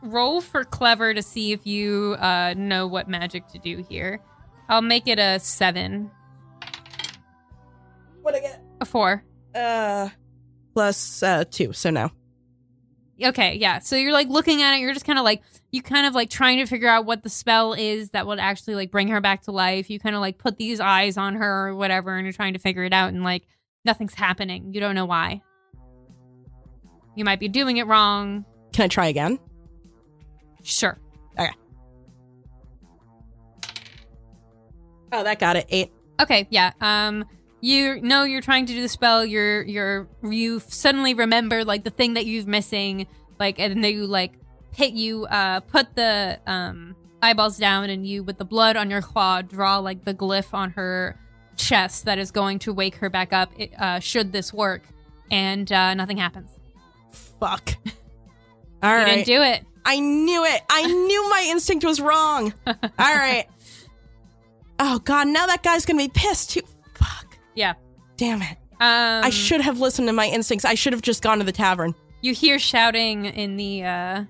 [0.00, 4.20] roll for clever to see if you uh know what magic to do here.
[4.68, 6.10] I'll make it a seven,
[8.22, 8.62] What I get?
[8.80, 9.24] a four.
[9.54, 10.10] Uh,
[10.74, 11.72] plus uh two.
[11.72, 12.10] So no.
[13.20, 13.80] Okay, yeah.
[13.80, 14.80] So you're like looking at it.
[14.80, 17.28] You're just kind of like you kind of like trying to figure out what the
[17.28, 19.90] spell is that would actually like bring her back to life.
[19.90, 22.58] You kind of like put these eyes on her or whatever, and you're trying to
[22.60, 23.42] figure it out, and like
[23.84, 24.72] nothing's happening.
[24.72, 25.42] You don't know why.
[27.16, 28.44] You might be doing it wrong.
[28.72, 29.40] Can I try again?
[30.62, 30.96] Sure.
[35.12, 35.66] Oh, that got it.
[35.68, 35.92] Eight.
[36.20, 36.72] Okay, yeah.
[36.80, 37.24] Um
[37.60, 41.90] you know you're trying to do the spell, you're you're you suddenly remember like the
[41.90, 43.06] thing that you've missing,
[43.38, 44.32] like and then you like
[44.74, 49.02] hit you uh put the um eyeballs down and you with the blood on your
[49.02, 51.18] claw draw like the glyph on her
[51.56, 54.82] chest that is going to wake her back up it, uh should this work
[55.30, 56.50] and uh nothing happens.
[57.40, 57.74] Fuck.
[58.82, 59.06] All you right.
[59.06, 59.64] didn't do it.
[59.84, 60.60] I knew it.
[60.70, 62.52] I knew my instinct was wrong.
[62.66, 63.46] All right.
[64.78, 65.28] Oh God!
[65.28, 66.60] Now that guy's gonna be pissed too.
[66.94, 67.38] Fuck.
[67.54, 67.74] Yeah.
[68.16, 68.56] Damn it.
[68.80, 70.64] Um, I should have listened to my instincts.
[70.64, 71.94] I should have just gone to the tavern.
[72.20, 73.82] You hear shouting in the.
[73.84, 74.24] uh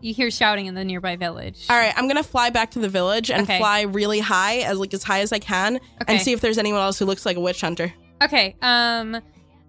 [0.00, 1.66] You hear shouting in the nearby village.
[1.68, 3.58] All right, I'm gonna fly back to the village and Okay.
[3.58, 6.14] fly really high, as like as high as I can, Okay.
[6.14, 7.92] and see if there's anyone else who looks like a witch hunter.
[8.22, 8.56] Okay.
[8.62, 9.20] Um,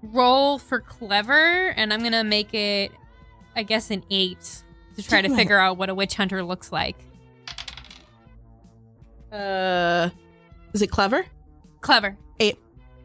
[0.02, 2.92] roll for clever, and I'm gonna make it,
[3.56, 4.64] I guess, an eight
[4.98, 5.38] to try to Do it.
[5.38, 6.96] figure out what a witch hunter looks like.
[9.32, 10.10] Uh,
[10.74, 11.26] is it clever?
[11.82, 12.18] Clever.
[12.40, 12.60] Eight.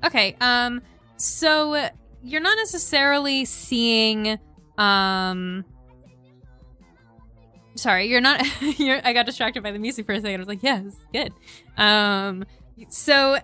[0.05, 0.37] Okay.
[0.41, 0.83] Um.
[1.17, 1.89] So
[2.23, 4.39] you're not necessarily seeing.
[4.79, 5.65] Um.
[7.75, 8.43] Sorry, you're not.
[8.79, 9.01] You're.
[9.05, 10.37] I got distracted by the music for a second.
[10.37, 11.33] I was like, "Yeah, this good."
[11.77, 12.45] Um.
[12.89, 13.39] So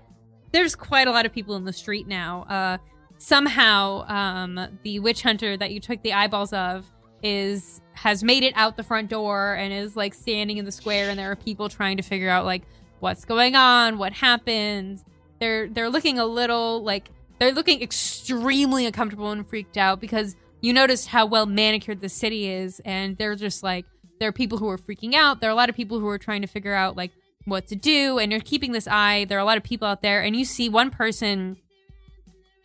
[0.52, 2.42] there's quite a lot of people in the street now.
[2.44, 2.78] Uh.
[3.18, 6.84] Somehow, um, the witch hunter that you took the eyeballs of
[7.22, 11.10] is has made it out the front door and is like standing in the square,
[11.10, 12.62] and there are people trying to figure out like
[13.00, 15.02] what's going on, what happened.
[15.38, 20.72] They're they're looking a little like they're looking extremely uncomfortable and freaked out because you
[20.72, 23.86] noticed how well manicured the city is, and they're just like
[24.18, 25.40] there are people who are freaking out.
[25.40, 27.12] There are a lot of people who are trying to figure out like
[27.44, 29.26] what to do, and you're keeping this eye.
[29.28, 31.56] There are a lot of people out there, and you see one person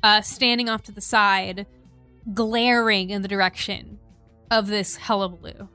[0.03, 1.65] uh, standing off to the side,
[2.33, 3.99] glaring in the direction
[4.51, 5.67] of this hullabaloo,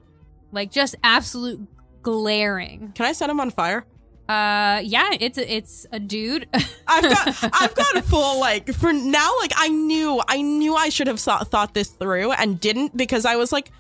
[0.52, 1.60] like just absolute
[2.02, 2.92] glaring.
[2.94, 3.84] Can I set him on fire?
[4.28, 6.48] Uh, yeah, it's a, it's a dude.
[6.86, 9.30] I've got I've got a full like for now.
[9.40, 13.26] Like I knew I knew I should have thought, thought this through and didn't because
[13.26, 13.70] I was like,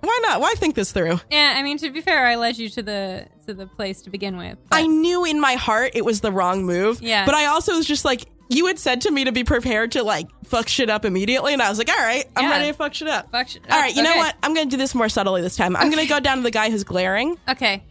[0.00, 0.40] why not?
[0.40, 1.18] Why think this through?
[1.30, 4.10] yeah, I mean to be fair, I led you to the to the place to
[4.10, 4.58] begin with.
[4.68, 7.00] but- I knew in my heart it was the wrong move.
[7.00, 7.24] Yeah.
[7.26, 10.02] But I also was just like, you had said to me to be prepared to
[10.02, 12.50] like fuck shit up immediately, and I was like, all right, I'm Yeah.
[12.50, 13.30] ready to fuck shit up.
[13.32, 14.36] Fuck All right, you know what?
[14.42, 15.76] I'm gonna do this more subtly this time.
[15.76, 17.82] I'm gonna go down to the guy who's glaring, Okay.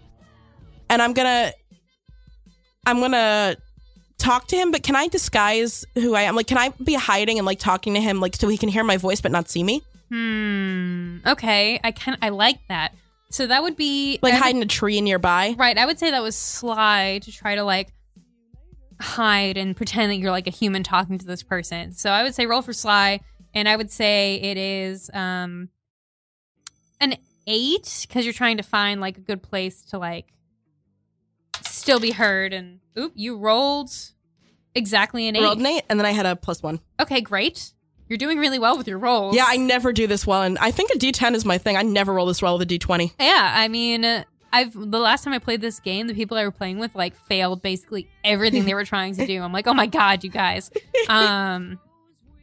[0.89, 1.51] and I'm gonna,
[2.85, 3.55] I'm gonna
[4.19, 4.71] talk to him.
[4.71, 6.35] But can I disguise who I am?
[6.35, 8.83] Like, can I be hiding and like talking to him, like so he can hear
[8.83, 9.81] my voice but not see me?
[10.09, 11.17] Hmm.
[11.25, 11.79] Okay.
[11.83, 12.17] I can.
[12.21, 12.93] I like that.
[13.31, 15.55] So that would be Like I would- hide in a tree nearby.
[15.57, 15.75] Right.
[15.77, 17.91] I would say that was sly to try to like
[18.99, 21.91] hide and pretend that you're like a human talking to this person.
[21.91, 23.19] So I would say roll for sly,
[23.53, 25.69] and I would say it is um
[26.99, 27.15] an
[27.47, 30.33] eight because you're trying to find like a good place to like
[31.61, 32.53] still be heard.
[32.53, 33.91] And oop, you rolled
[34.75, 35.43] exactly an eight.
[35.43, 36.79] Rolled an eight, and then I had a plus one.
[36.99, 37.73] Okay, great.
[38.09, 39.35] You're doing really well with your rolls.
[39.35, 41.77] Yeah, I never do this well, and I think a D10 is my thing.
[41.77, 43.13] I never roll this well with a D20.
[43.19, 46.51] Yeah, I mean, I've the last time I played this game, the people I were
[46.51, 49.41] playing with like failed basically everything they were trying to do.
[49.41, 50.71] I'm like, oh my god, you guys.
[51.09, 51.79] Um,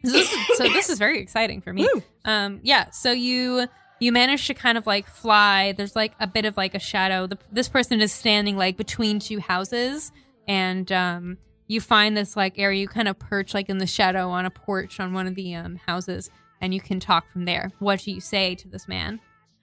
[0.05, 1.88] so this is, so this is very exciting for me.
[1.90, 2.03] Woo.
[2.25, 2.90] Um, yeah.
[2.90, 3.68] So you
[4.01, 5.73] you manage to kind of like fly.
[5.73, 7.29] There's like a bit of like a shadow.
[7.29, 10.11] The, this person is standing like between two houses,
[10.49, 12.81] and um, you find this like area.
[12.81, 15.55] You kind of perch like in the shadow on a porch on one of the
[15.55, 16.29] um houses,
[16.61, 17.70] and you can talk from there.
[17.79, 19.20] What do you say to this man?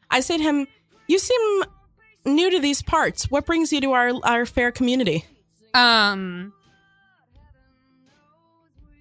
[0.10, 0.66] I say to him,
[1.08, 1.64] "You seem
[2.28, 3.32] new to these parts.
[3.32, 5.26] What brings you to our our fair community?"
[5.74, 6.54] Um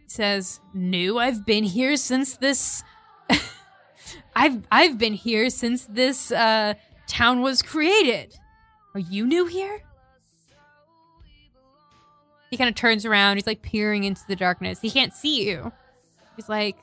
[0.06, 1.18] says, "New.
[1.18, 2.82] I've been here since this
[4.36, 6.74] I've I've been here since this uh
[7.06, 8.34] town was created.
[8.94, 9.82] Are you new here?"
[12.50, 13.36] He kind of turns around.
[13.36, 14.80] He's like peering into the darkness.
[14.80, 15.72] He can't see you.
[16.36, 16.76] He's like,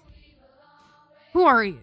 [1.32, 1.80] "Who are you?"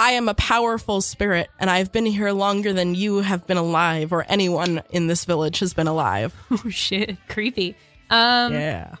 [0.00, 4.12] I am a powerful spirit, and I've been here longer than you have been alive,
[4.14, 6.34] or anyone in this village has been alive.
[6.50, 7.76] Oh shit, creepy.
[8.08, 8.96] Um yeah.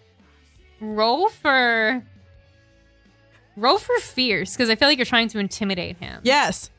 [0.78, 2.02] roll for
[3.56, 6.20] roll for fierce because I feel like you're trying to intimidate him.
[6.22, 6.70] Yes.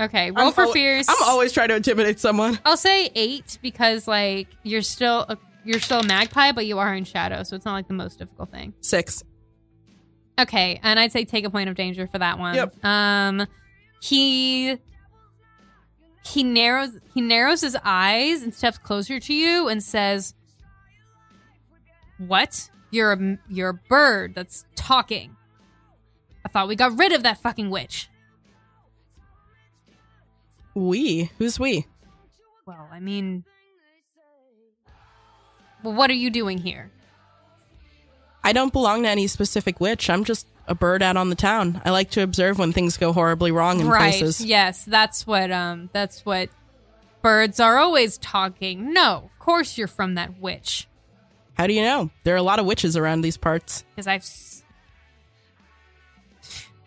[0.00, 1.08] Okay, roll I'm for al- fierce.
[1.08, 2.58] I'm always trying to intimidate someone.
[2.64, 6.92] I'll say eight because like you're still a, you're still a magpie, but you are
[6.92, 8.74] in shadow, so it's not like the most difficult thing.
[8.80, 9.22] Six.
[10.38, 12.54] Okay, and I'd say take a point of danger for that one.
[12.54, 12.84] Yep.
[12.84, 13.46] Um,
[14.00, 14.78] he
[16.24, 20.34] he narrows he narrows his eyes and steps closer to you and says,
[22.18, 22.70] "What?
[22.90, 25.36] You're a you're a bird that's talking.
[26.44, 28.08] I thought we got rid of that fucking witch."
[30.74, 31.30] We.
[31.38, 31.86] Who's we?
[32.66, 33.44] Well, I mean,
[35.84, 36.90] well, what are you doing here?
[38.44, 40.08] I don't belong to any specific witch.
[40.10, 41.80] I'm just a bird out on the town.
[41.84, 44.14] I like to observe when things go horribly wrong in right.
[44.14, 44.44] places.
[44.44, 46.50] Yes, that's what um that's what
[47.22, 48.92] birds are always talking.
[48.92, 50.86] No, of course you're from that witch
[51.54, 52.10] How do you know?
[52.24, 53.84] There are a lot of witches around these parts.
[53.94, 54.62] because I've s-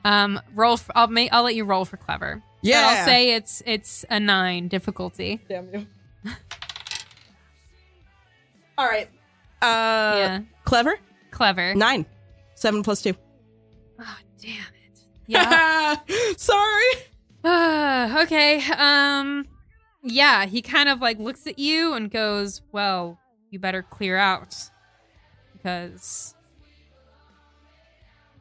[0.05, 0.77] Um, roll.
[0.77, 1.33] For, I'll make.
[1.33, 2.41] I'll let you roll for clever.
[2.63, 5.39] But I'll say it's it's a nine difficulty.
[5.49, 5.87] Damn you.
[8.77, 9.09] All right.
[9.61, 10.97] Uh, yeah, clever.
[11.31, 11.75] Clever.
[11.75, 12.05] Nine.
[12.55, 13.13] Seven plus two.
[13.99, 14.99] Oh, damn it.
[15.27, 15.95] Yeah.
[16.37, 16.91] Sorry.
[17.43, 18.61] Uh, okay.
[18.77, 19.45] Um
[20.03, 24.55] yeah, he kind of like looks at you and goes, "Well, you better clear out
[25.53, 26.33] because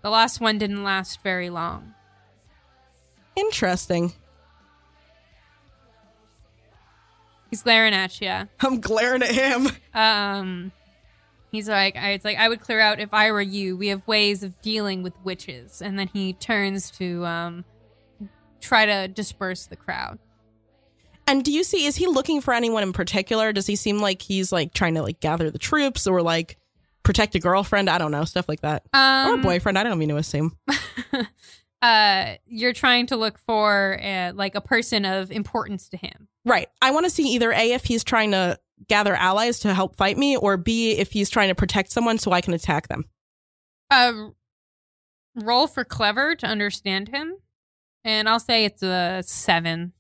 [0.03, 1.95] the last one didn't last very long."
[3.35, 4.13] Interesting.
[7.51, 8.49] He's glaring at you.
[8.61, 9.69] I'm glaring at him.
[9.95, 10.73] Um
[11.51, 13.77] he's like, I, it's like I would clear out if I were you.
[13.77, 15.81] We have ways of dealing with witches.
[15.83, 17.65] And then he turns to um
[18.61, 20.19] try to disperse the crowd.
[21.27, 21.87] And do you see?
[21.87, 23.53] Is he looking for anyone in particular?
[23.53, 26.57] Does he seem like he's like trying to like gather the troops or like
[27.03, 27.91] protect a girlfriend?
[27.91, 29.79] I don't know, stuff like that, Um or a boyfriend.
[29.79, 30.57] I don't mean to assume.
[31.83, 36.69] uh you're trying to look for uh, like a person of importance to him Right.
[36.81, 40.19] I want to see either a if he's trying to gather allies to help fight
[40.19, 43.05] me, or b if he's trying to protect someone so I can attack them.
[43.91, 44.13] uh
[45.35, 47.35] roll for clever to understand him
[48.05, 49.93] and i'll say it's a seven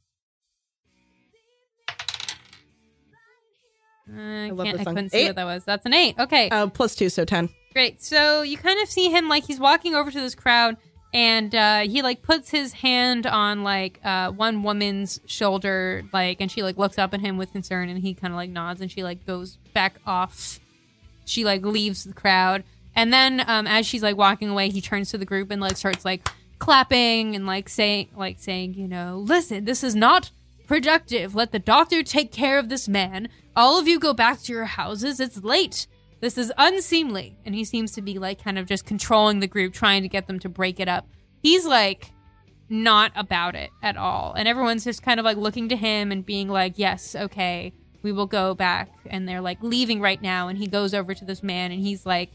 [4.09, 4.12] Uh,
[4.45, 5.27] I, can't, I couldn't see Eight.
[5.27, 5.65] what that was.
[5.65, 6.15] That's an eight.
[6.19, 7.49] Okay, Uh, plus two, so ten.
[7.73, 8.01] great.
[8.03, 10.77] So you kind of see him like he's walking over to this crowd,
[11.12, 16.51] and uh, he like puts his hand on like uh, one woman's shoulder, like, and
[16.51, 18.90] she like looks up at him with concern, and he kind of like nods, and
[18.90, 20.61] she like goes back off.
[21.25, 22.64] She like leaves the crowd,
[22.95, 25.77] and then um, as she's like walking away, he turns to the group and like
[25.77, 30.31] starts like clapping and like saying like saying, you know, listen, this is not
[30.66, 31.35] productive.
[31.35, 33.29] Let the doctor take care of this man.
[33.55, 35.21] All of you go back to your houses.
[35.21, 35.87] It's late.
[36.20, 37.37] This is unseemly.
[37.44, 40.26] And he seems to be like kind of just controlling the group, trying to get
[40.26, 41.07] them to break it up.
[41.42, 42.12] He's like
[42.68, 44.33] not about it at all.
[44.35, 48.12] And everyone's just kind of like looking to him and being like, yes, okay, we
[48.12, 48.88] will go back.
[49.07, 50.48] And they're like leaving right now.
[50.48, 52.31] And he goes over to this man and he's like,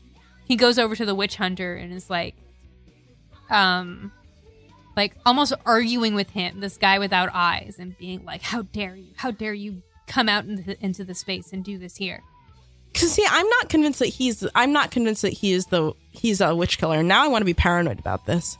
[0.46, 2.36] he goes over to the witch hunter and is like,
[3.50, 4.12] um,
[4.96, 9.14] like almost arguing with him, this guy without eyes, and being like, "How dare you?
[9.16, 12.22] How dare you come out into, into the space and do this here?"
[12.94, 14.46] Cause see, I'm not convinced that he's.
[14.54, 15.94] I'm not convinced that he is the.
[16.12, 17.02] He's a witch killer.
[17.04, 18.58] Now I want to be paranoid about this.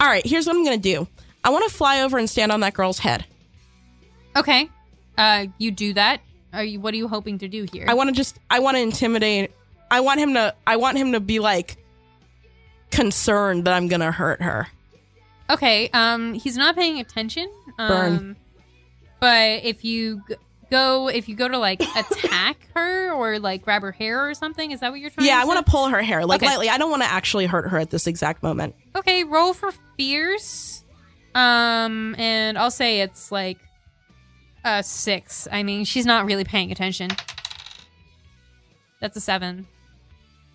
[0.00, 1.08] All right, here's what I'm gonna do.
[1.42, 3.24] I want to fly over and stand on that girl's head.
[4.36, 4.68] Okay,
[5.18, 6.20] uh, you do that.
[6.52, 6.78] Are you?
[6.80, 7.86] What are you hoping to do here?
[7.88, 8.38] I want to just.
[8.48, 9.50] I want to intimidate.
[9.90, 10.54] I want him to.
[10.66, 11.76] I want him to be like
[12.90, 14.68] concerned that I'm gonna hurt her.
[15.50, 17.50] okay, um, he's not paying attention.
[17.78, 18.36] Um, Burn.
[19.20, 20.22] But if you
[20.70, 24.70] go, if you go to like attack her or like grab her hair or something,
[24.70, 25.24] is that what you're trying?
[25.24, 26.50] To Yeah, to I want to pull her hair like Okay.
[26.50, 26.68] lightly.
[26.68, 28.74] I don't want to actually hurt her at this exact moment.
[28.96, 30.82] Okay, roll for fierce.
[31.34, 33.58] Um, and I'll say it's like
[34.64, 35.48] a six.
[35.50, 37.10] I mean, she's not really paying attention.
[39.00, 39.66] That's a seven.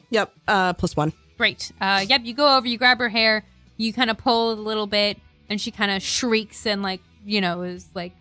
[0.09, 0.33] Yep.
[0.47, 1.13] Uh, plus one.
[1.37, 1.71] Great.
[1.79, 3.45] Uh, yep, you go over, you grab her hair,
[3.77, 5.17] you kind of pull a little bit,
[5.49, 8.13] and she kind of shrieks and, like, you know, is like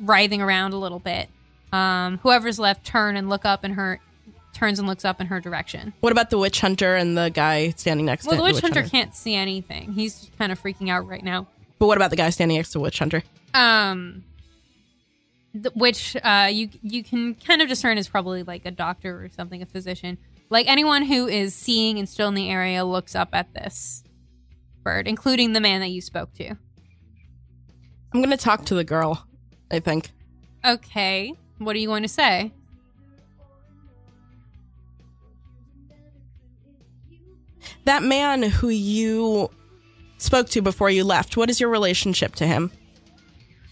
[0.00, 1.28] writhing around a little bit.
[1.72, 4.00] Um, whoever's left turn and look up in her,
[4.54, 5.92] turns and looks up in her direction.
[6.00, 8.82] What about the witch hunter and the guy standing next Well, to the witch hunter
[8.82, 9.92] can't see anything.
[9.92, 11.46] He's kind of freaking out right now.
[11.78, 13.22] But what about the guy standing next to the witch hunter?
[13.54, 14.22] um
[15.54, 19.30] th- which uh you you can kind of discern is probably like a doctor or
[19.30, 20.18] something a physician
[20.50, 24.04] like anyone who is seeing and still in the area looks up at this
[24.82, 26.50] bird including the man that you spoke to
[28.12, 29.25] I'm gonna talk to the girl.
[29.70, 30.10] I think.
[30.64, 32.52] okay what are you going to say
[37.84, 39.50] That man who you
[40.18, 41.36] spoke to before you left.
[41.36, 42.72] What is your relationship to him?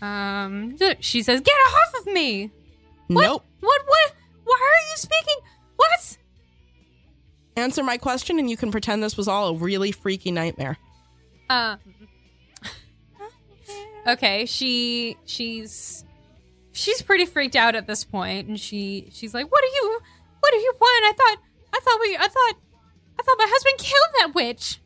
[0.03, 2.51] um she says get off of me
[3.07, 3.45] what Nope.
[3.61, 4.13] what what
[4.45, 5.37] why are you speaking
[5.77, 6.19] what
[7.57, 10.77] Answer my question, and you can pretend this was all a really freaky nightmare.
[11.49, 11.79] Um.
[14.07, 16.05] Okay, she she's
[16.73, 20.01] she's pretty freaked out at this point, and she she's like, "What do you
[20.41, 21.05] what do you want?
[21.05, 21.43] I thought
[21.75, 22.55] I thought we I thought
[23.19, 24.81] I thought my husband killed that witch."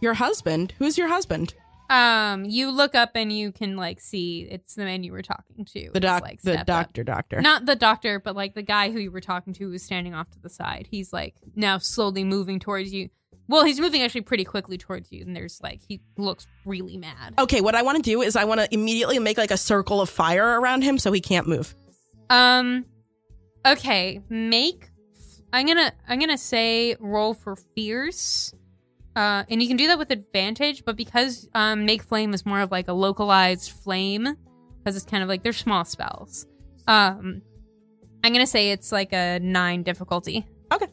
[0.00, 0.74] Your husband?
[0.78, 1.54] Who's your husband?
[1.90, 5.64] Um, you look up and you can like see it's the man you were talking
[5.64, 5.90] to.
[5.90, 6.22] The It's, doc.
[6.22, 6.86] like, the stepped up.
[6.86, 7.02] doctor.
[7.04, 7.40] Doctor.
[7.40, 10.14] Not the doctor, but like the guy who you were talking to who was standing
[10.14, 10.86] off to the side.
[10.90, 13.08] He's like now slowly moving towards you.
[13.48, 17.34] Well, he's moving actually pretty quickly towards you, and there's like he looks really mad.
[17.38, 20.00] Okay, what I want to do is I want to immediately make like a circle
[20.00, 21.74] of fire around him so he can't move.
[22.30, 22.84] Um
[23.66, 24.90] okay, make
[25.52, 28.52] I'm going to I'm to say roll for fierce.
[29.16, 32.60] Uh, and you can do that with advantage, but because um, make flame is more
[32.60, 34.36] of like a localized flame,
[34.78, 36.46] because it's kind of like they're small spells.
[36.86, 37.42] Um,
[38.22, 40.46] I'm gonna say it's like a nine difficulty.
[40.72, 40.86] Okay.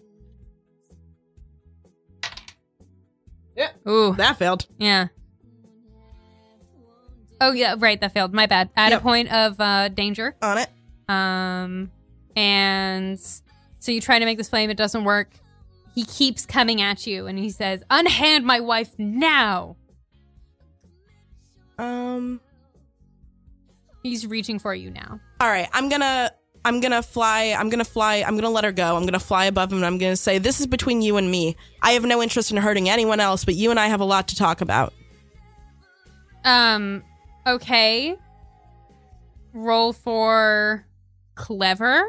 [3.56, 3.70] Yeah.
[3.88, 4.14] Ooh.
[4.16, 4.66] That failed.
[4.78, 5.08] Yeah.
[7.41, 7.99] Oh yeah, right.
[7.99, 8.34] That failed.
[8.34, 8.70] My bad.
[8.76, 8.99] At Yep.
[8.99, 10.36] a point of uh, danger.
[10.41, 10.70] On it.
[11.10, 11.91] Um,
[12.36, 14.70] and so you try to make this flame.
[14.70, 15.32] It doesn't work.
[15.93, 19.76] He keeps coming at you, and he says, "Unhand my wife now."
[21.78, 22.39] Um.
[24.03, 25.20] He's reaching for you now.
[25.39, 25.68] All right.
[25.74, 26.32] I'm gonna.
[26.66, 27.55] I'm gonna fly.
[27.57, 28.24] I'm gonna fly.
[28.28, 28.97] I'm gonna let her go.
[28.97, 31.55] I'm gonna fly above him, and I'm gonna say, "This is between you and me.
[31.82, 34.28] I have no interest in hurting anyone else, but you and I have a lot
[34.30, 34.91] to talk about."
[36.43, 37.03] Um.
[37.47, 38.16] Okay.
[39.53, 40.86] Roll for
[41.36, 42.03] clever.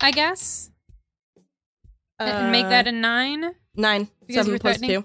[0.00, 0.70] I guess.
[2.18, 3.54] and make Uh, that a nine.
[3.74, 4.08] nine.
[4.30, 5.04] Seven plus two.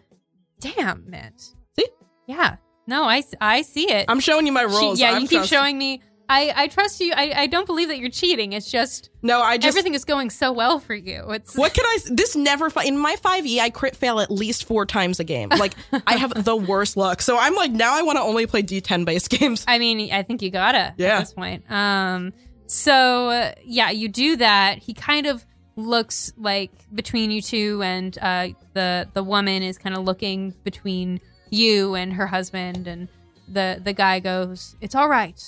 [0.62, 1.42] Damn it.
[1.78, 1.88] See?
[2.28, 2.56] Yeah.
[2.88, 4.06] No, I, I see it.
[4.08, 5.00] I'm showing you my She- rolls.
[5.00, 6.02] yeah, I'm you keep trust- showing me.
[6.32, 7.14] I, I trust you.
[7.16, 8.54] I, I don't believe that you're cheating.
[8.54, 9.68] It's just, No, I just.
[9.68, 11.30] everything is going so well for you.
[11.32, 11.98] It's What can I?
[12.10, 13.60] This never in my 5e.
[13.60, 15.50] I crit fail at least four times a game.
[15.50, 15.74] Like
[16.08, 17.22] I have the worst luck.
[17.22, 19.66] So I'm like now I want to only play D10 based games.
[19.68, 21.18] I mean, I think you gotta Yeah.
[21.18, 21.70] at this point.
[21.70, 22.34] Um,
[22.68, 24.78] so uh, yeah, you do that.
[24.80, 29.96] He kind of looks like between you two, and uh, the the woman is kind
[29.96, 31.20] of looking between
[31.50, 33.08] you and her husband, and
[33.48, 35.40] the the guy goes, "It's all right,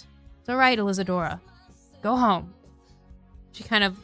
[0.44, 1.40] it's all right, Elizadora,
[2.02, 2.54] go home."
[3.54, 3.98] She kind of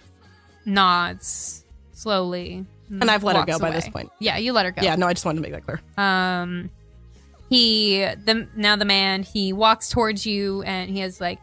[0.66, 4.10] nods slowly, And I've let her go by this point.
[4.20, 4.82] Yeah, you let her go.
[4.82, 5.82] Yeah, no, I just wanted to make that clear.
[5.98, 6.70] Um,
[7.50, 11.40] he the now the man he walks towards you and he has like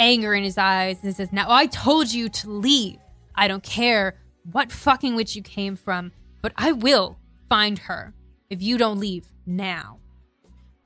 [0.00, 2.98] anger in his eyes and says, "Now I told you to leave.
[3.34, 4.18] I don't care
[4.50, 7.18] what fucking witch you came from, but I will
[7.48, 8.14] find her
[8.50, 9.98] if you don't leave now."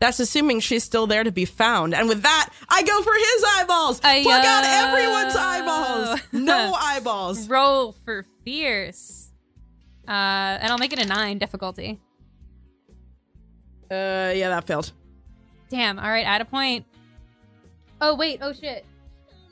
[0.03, 1.95] That's assuming she's still there to be found.
[1.95, 4.01] And with that, I go for his eyeballs.
[4.01, 4.25] Ayo.
[4.25, 6.21] Plug out everyone's eyeballs.
[6.33, 7.49] No eyeballs.
[7.49, 9.31] Roll for fierce.
[10.09, 12.01] Uh, and I'll make it a nine difficulty.
[13.89, 14.91] Uh, yeah, that failed.
[15.69, 16.01] Damn.
[16.01, 16.85] All right, add a point.
[18.01, 18.41] Oh wait.
[18.43, 18.85] Oh shit.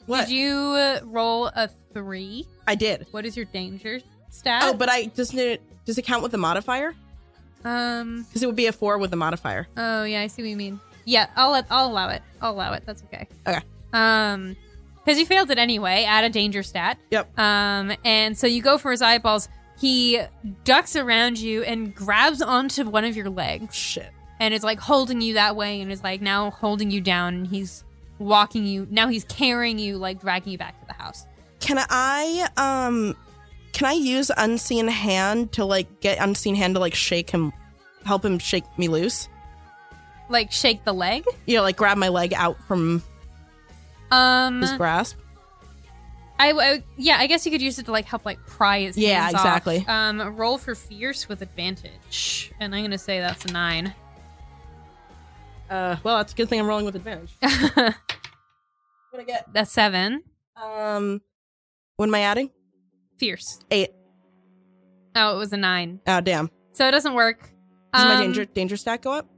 [0.07, 0.27] What?
[0.27, 2.45] Did you uh, roll a three?
[2.67, 3.07] I did.
[3.13, 4.65] What is your danger stat?
[4.65, 6.97] Oh, but I doesn't it does it count with the modifier?
[7.65, 8.25] Um.
[8.29, 9.69] Because it would be a four with the modifier.
[9.77, 10.81] Oh yeah, I see what you mean.
[11.05, 12.23] Yeah, I'll let, I'll allow it.
[12.41, 12.83] I'll allow it.
[12.87, 13.27] That's okay.
[13.47, 13.61] Okay.
[13.93, 14.57] Um,
[15.05, 16.05] because you failed it anyway.
[16.05, 16.99] Add a danger stat.
[17.11, 17.39] Yep.
[17.39, 19.49] Um, and so you go for his eyeballs.
[19.81, 20.21] He
[20.65, 24.11] ducks around you and grabs onto one of your legs Shit.
[24.39, 27.47] and is like holding you that way and is like now holding you down and
[27.47, 27.83] he's
[28.19, 28.87] walking you.
[28.91, 31.27] Now he's carrying you, like dragging you back to the house.
[31.61, 33.17] Can I um
[33.73, 37.53] can I use unseen hand to like get unseen hand to like shake him
[38.05, 39.29] help him shake me loose?
[40.29, 41.25] Like shake the leg.
[41.47, 43.03] You know, like grab my leg out from
[44.11, 45.17] Um, his grasp.
[46.39, 48.97] I, I- yeah, I guess you could use it to like help like pry his
[48.97, 49.41] Yeah, hands off.
[49.41, 49.85] exactly.
[49.87, 53.93] Um, roll for fierce with advantage, and I'm gonna say that's a nine.
[55.69, 57.37] Uh well that's a good thing I'm rolling with advantage.
[59.13, 59.47] What I get?
[59.53, 60.23] that's seven.
[60.57, 61.21] Um
[61.97, 62.51] what am I adding?
[63.21, 63.61] Fierce.
[63.71, 63.91] Eight.
[65.15, 66.51] Oh, it was a nine, Oh damn.
[66.73, 67.51] so it doesn't work.
[67.93, 69.29] Does my Um, danger danger stat go up?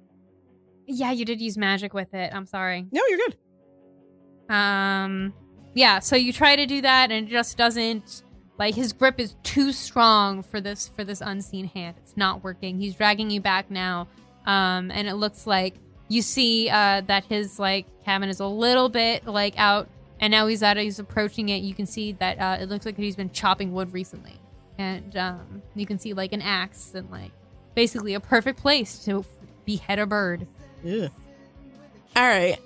[0.86, 2.32] Yeah, you did use magic with it.
[2.34, 2.86] I'm sorry.
[2.92, 4.54] No, you're good.
[4.54, 5.32] Um,
[5.74, 5.98] yeah.
[6.00, 8.22] So you try to do that, and it just doesn't.
[8.58, 11.96] Like his grip is too strong for this for this unseen hand.
[12.02, 12.78] It's not working.
[12.78, 14.08] He's dragging you back now,
[14.46, 15.74] um, and it looks like
[16.08, 19.88] you see uh, that his like cabin is a little bit like out,
[20.22, 21.58] and now he's at it, he's approaching it.
[21.58, 24.40] You can see that uh, it looks like he's been chopping wood recently,
[24.78, 27.32] and um, you can see like an axe and like
[27.74, 29.24] basically a perfect place to
[29.64, 30.46] behead a bird.
[30.84, 31.08] Yeah.
[32.14, 32.56] All right.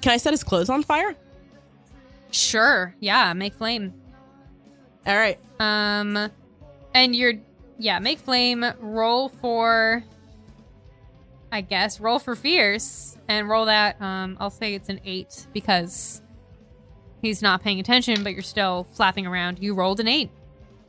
[0.00, 1.16] Can I set his clothes on fire?
[2.30, 3.92] Sure, yeah, make flame.
[5.06, 5.38] All right.
[5.58, 6.30] Um,
[6.94, 7.34] and you're
[7.78, 8.64] yeah, make flame.
[8.78, 10.04] Roll for,
[11.50, 14.00] I guess, roll for fierce and roll that.
[14.00, 16.22] Um, I'll say it's an eight because
[17.26, 19.58] he's not paying attention, but you're still flapping around.
[19.60, 20.30] You rolled an eight.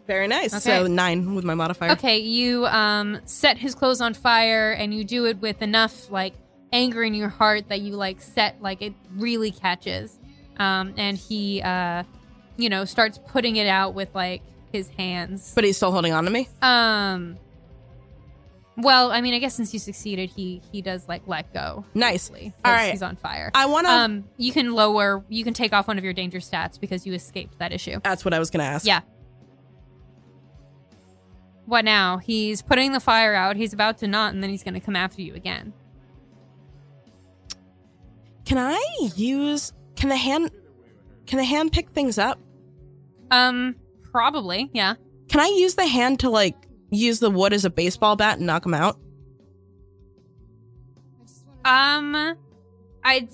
[0.07, 0.53] Very nice.
[0.53, 0.59] Okay.
[0.59, 1.91] So nine with my modifier.
[1.91, 6.33] Okay, you um set his clothes on fire, and you do it with enough like
[6.71, 10.17] anger in your heart that you like set like it really catches.
[10.57, 12.03] Um, and he uh,
[12.55, 15.51] you know, starts putting it out with like his hands.
[15.53, 16.47] But he's still holding on to me.
[16.61, 17.37] Um.
[18.77, 21.83] Well, I mean, I guess since you succeeded, he he does like let go.
[21.95, 22.29] Nice.
[22.29, 22.91] mostly, 'cause All right.
[22.91, 23.49] he's on fire.
[23.55, 23.91] I want to.
[23.91, 27.13] Um, you can lower, you can take off one of your danger stats because you
[27.13, 27.99] escaped that issue.
[28.03, 28.85] that's what I was gonna ask.
[28.85, 29.01] Yeah.
[31.65, 32.17] What now?
[32.17, 33.57] He's putting the fire out.
[33.57, 35.73] He's about to not, and then he's going to come after you again.
[38.45, 38.81] Can I
[39.17, 39.73] use?
[39.97, 40.51] Can the hand?
[41.25, 42.39] Can the hand pick things up?
[43.31, 43.75] Um,
[44.11, 44.93] probably, yeah.
[45.27, 46.55] Can I use the hand to like
[46.89, 48.99] use the wood as a baseball bat and knock him out?
[51.65, 52.35] Um,
[53.03, 53.29] I'd.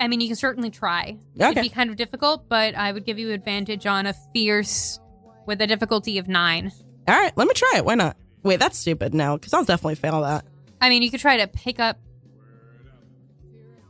[0.00, 1.16] I mean, you can certainly try.
[1.38, 4.98] It'd be kind of difficult, but I would give you advantage on a fierce
[5.46, 6.72] with a difficulty of nine.
[7.06, 7.84] All right, let me try it.
[7.84, 8.16] Why not?
[8.42, 10.44] Wait, that's stupid now because I'll definitely fail that.
[10.80, 11.98] I mean, you could try to pick up.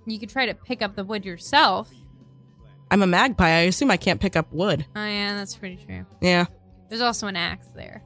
[0.07, 1.91] You could try to pick up the wood yourself.
[2.91, 3.49] I'm a magpie.
[3.49, 4.87] I assume I can't pick up wood.
[4.95, 6.07] Oh yeah, that's pretty true.
[6.20, 6.47] Yeah.
[6.89, 8.03] There's also an axe there.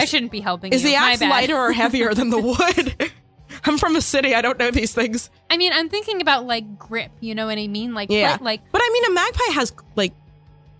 [0.00, 0.90] I shouldn't be helping Is you.
[0.90, 3.12] the axe lighter or heavier than the wood?
[3.64, 4.34] I'm from a city.
[4.34, 5.28] I don't know these things.
[5.50, 7.10] I mean, I'm thinking about like grip.
[7.20, 7.92] You know what I mean?
[7.94, 8.36] Like, Yeah.
[8.36, 10.12] put, like But I mean, a magpie has like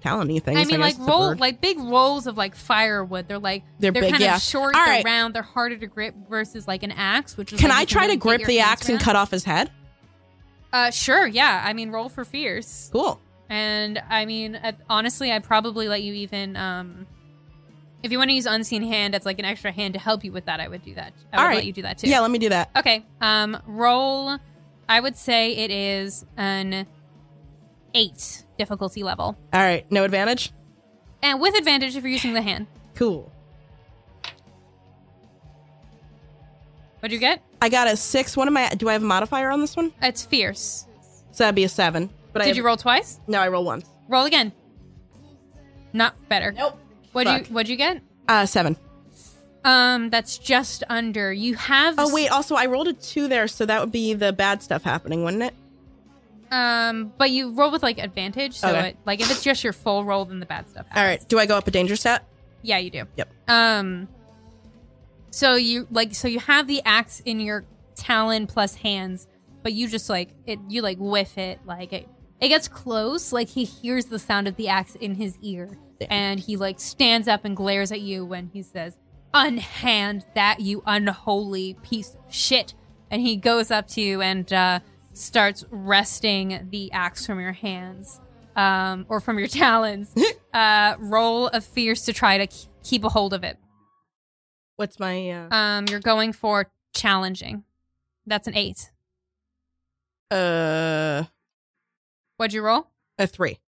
[0.03, 0.57] talony things.
[0.57, 3.29] I mean, guess like roll, like big rolls of like firewood.
[3.29, 4.37] They're like They're big, kind yeah.
[4.37, 5.05] of short, All they're right.
[5.05, 8.03] round, they're harder to grip versus like an axe, which is Can like, I try
[8.05, 9.71] really to grip the axe and cut off his head?
[10.73, 11.63] Uh, sure, yeah.
[11.65, 13.21] I mean, roll for fierce, Cool.
[13.51, 14.59] and I mean,
[14.89, 17.07] honestly, I'd probably let you even um.
[18.03, 20.33] If you want to use unseen hand as like an extra hand to help you
[20.33, 21.13] with that, I would do that.
[21.33, 21.55] I would All right.
[21.57, 22.09] let you do that too.
[22.09, 22.71] Yeah, let me do that.
[22.77, 23.05] Okay.
[23.21, 24.39] Um, roll.
[24.89, 26.87] I would say it is an
[27.95, 30.53] eight difficulty level, All right, no advantage.
[31.23, 32.67] and with advantage if you're using the hand.
[32.95, 33.31] Cool.
[37.01, 37.43] What'd you get?
[37.63, 38.37] I got a six.
[38.37, 38.69] What am I?
[38.71, 39.93] Do I have a modifier on this one?
[40.03, 40.87] It's fierce.
[41.33, 42.11] So that'd be a seven.
[42.33, 43.21] But I Did you roll twice?
[43.27, 43.87] No, I roll once.
[44.09, 44.53] Roll again.
[45.93, 46.53] Not better.
[46.53, 46.79] Nope.
[47.13, 47.49] What'd Fuck.
[47.49, 48.03] you What'd you get?
[48.29, 48.77] Uh, seven.
[49.65, 51.33] Um, that's just under.
[51.33, 51.97] You have.
[51.99, 54.83] Oh wait, also I rolled a two there, so that would be the bad stuff
[54.83, 55.55] happening, wouldn't it?
[56.51, 58.89] Um, but you roll with like advantage, so Okay.
[58.91, 60.87] it, like if it's just your full roll, then the bad stuff.
[60.89, 60.99] Happens.
[60.99, 61.29] All right.
[61.29, 62.25] Do I go up a danger stat?
[62.63, 63.05] Yeah, you do.
[63.17, 63.29] Yep.
[63.49, 64.09] Um.
[65.31, 69.29] So you like so you have the axe in your talon plus hands,
[69.63, 70.59] but you just like it.
[70.69, 72.09] You like whiff it, like it.
[72.41, 76.09] It gets close, like he hears the sound of the axe in his ear, Damn.
[76.11, 78.97] and he like stands up and glares at you when he says,
[79.35, 82.75] "Unhand that, you unholy piece of shit!"
[83.11, 84.81] And he goes up to you and uh,
[85.13, 88.21] starts wresting the axe from your hands,
[88.57, 90.15] um, or from your talons.
[90.55, 93.59] uh, roll of fierce to try to k- keep a hold of it.
[94.77, 95.29] What's my?
[95.31, 97.65] Uh, Um, you're going for challenging.
[98.27, 98.91] That's an eight.
[100.31, 101.25] uh
[102.41, 102.87] What'd you roll?
[103.19, 103.59] a three.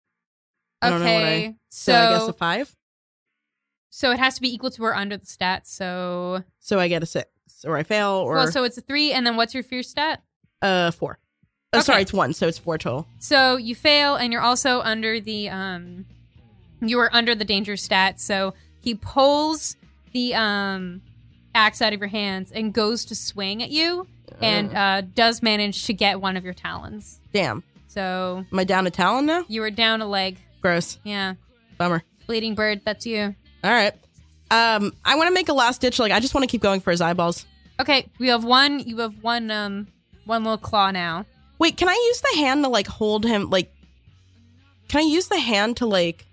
[0.80, 2.74] I don't know what okay, I- so So I guess a five.
[3.90, 5.66] so it has to be equal to or under the stat.
[5.66, 7.28] So So I get a six,
[7.66, 10.22] or I fail, or well, so it's a three, and then what's your fear stat?
[10.62, 11.18] uh four.
[11.74, 11.84] Oh, Okay.
[11.84, 13.06] sorry, it's one, so it's four total.
[13.18, 16.06] So you fail, and you're also under the um,
[16.80, 18.20] you are under the danger stat.
[18.20, 19.76] So he pulls
[20.12, 21.02] the um
[21.54, 24.06] axe out of your hands and goes to swing at you,
[24.40, 27.20] and uh, does manage to get one of your talons.
[27.34, 27.64] Damn.
[27.93, 29.45] So Am I down a talon now?
[29.49, 30.38] you were down a leg.
[30.62, 30.99] Gross.
[31.05, 31.34] Yeah,
[31.76, 32.03] Bummer.
[32.26, 32.80] bleeding bird.
[32.84, 33.34] That's you.
[33.62, 33.93] All right.
[34.51, 35.99] Um, I want to make a last ditch.
[35.99, 37.45] Like, I just want to keep going for his eyeballs.
[37.80, 38.80] Okay, we have one.
[38.80, 39.51] You have one.
[39.51, 39.88] Um,
[40.24, 41.26] one little claw now.
[41.59, 43.51] Wait, can I use the hand to like hold him?
[43.51, 43.72] Like,
[44.88, 46.24] can I use the hand to like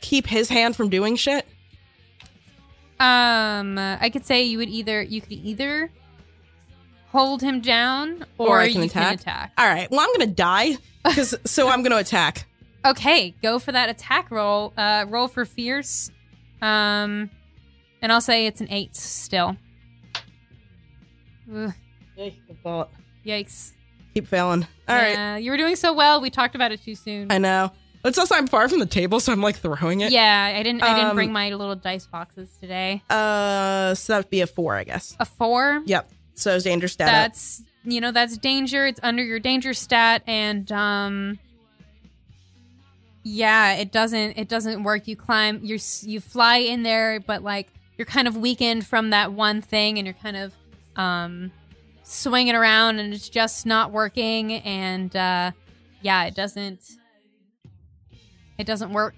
[0.00, 1.46] keep his hand from doing shit?
[3.00, 5.90] Um, I could say you would either you could either
[7.14, 9.04] hold him down or, Or I can you attack?
[9.06, 9.52] can attack.
[9.56, 9.90] All right.
[9.90, 12.46] Well, I'm gonna die because so I'm gonna attack.
[12.84, 14.74] Okay, go for that attack roll.
[14.76, 16.10] Uh, roll for fierce.
[16.60, 17.30] Um,
[18.02, 19.56] and I'll say it's an eight still.
[21.54, 21.72] Ugh,
[23.26, 23.72] yikes!
[24.14, 24.66] Keep failing.
[24.88, 25.12] All right.
[25.12, 26.20] Yeah, you were doing so well.
[26.20, 27.30] We talked about it too soon.
[27.32, 27.72] I know.
[28.04, 30.12] It's also I'm far from the table, so I'm like throwing it.
[30.12, 30.82] yeah, I didn't.
[30.82, 33.02] I didn't Um, bring my little dice boxes today.
[33.08, 35.16] Uh, so that'd be a four, I guess.
[35.18, 35.82] A four.
[35.86, 36.10] Yep.
[36.34, 37.08] So it's danger stat.
[37.08, 37.12] up.
[37.12, 41.38] that's you know that's danger it's under your danger stat and um
[43.22, 47.68] yeah it doesn't it doesn't work you climb you you fly in there but like
[47.96, 50.52] you're kind of weakened from that one thing and you're kind of
[50.96, 51.52] um
[52.02, 55.50] swinging around and it's just not working and uh
[56.02, 56.80] yeah it doesn't
[58.58, 59.14] it doesn't work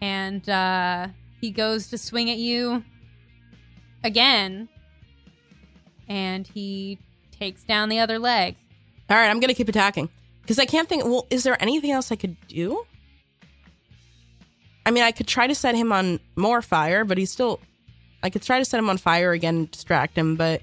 [0.00, 1.08] and uh
[1.40, 2.82] he goes to swing at you
[4.04, 4.68] again
[6.08, 6.98] and he
[7.38, 8.56] takes down the other leg.
[9.10, 10.08] All right, I'm gonna keep attacking
[10.42, 11.04] because I can't think.
[11.04, 12.84] Well, is there anything else I could do?
[14.84, 17.60] I mean, I could try to set him on more fire, but he's still.
[18.22, 20.62] I could try to set him on fire again, and distract him, but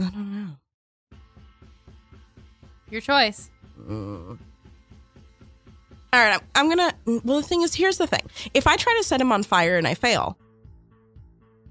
[0.00, 1.18] I don't know.
[2.90, 3.50] Your choice.
[3.80, 4.38] Mm.
[6.12, 6.94] All right, I'm, I'm gonna.
[7.24, 8.22] Well, the thing is, here's the thing:
[8.54, 10.38] if I try to set him on fire and I fail,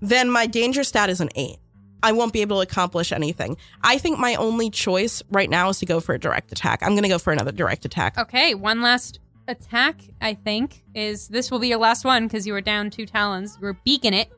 [0.02, 1.58] then my danger stat is an eight.
[2.04, 3.58] I won't be able to accomplish anything.
[3.82, 6.84] I think my only choice right now is to go for a direct attack.
[6.84, 8.18] I'm gonna go for another direct attack.
[8.18, 12.54] Okay, one last attack, I think, is this will be your last one because you
[12.54, 13.58] were down two talons.
[13.60, 14.30] You were beacon it.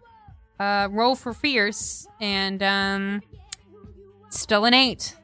[0.60, 3.22] Uh, roll for fierce, and um,
[4.30, 5.16] still an eight.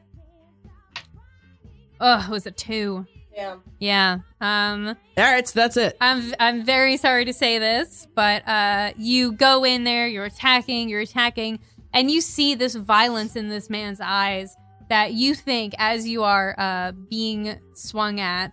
[2.00, 3.06] Ugh, it was a two.
[3.36, 3.56] Yeah.
[3.78, 4.18] Yeah.
[4.40, 5.96] Um, All right, so that's it.
[6.00, 10.88] I'm I'm very sorry to say this, but uh, you go in there, you're attacking,
[10.88, 11.60] you're attacking,
[11.92, 14.56] and you see this violence in this man's eyes
[14.88, 18.52] that you think, as you are uh, being swung at,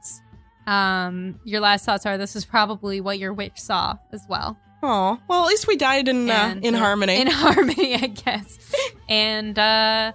[0.68, 4.58] um, your last thoughts are this is probably what your witch saw as well.
[4.82, 7.22] Oh, well, at least we died in uh, in uh, harmony.
[7.22, 8.60] In harmony, I guess.
[9.08, 10.12] and uh,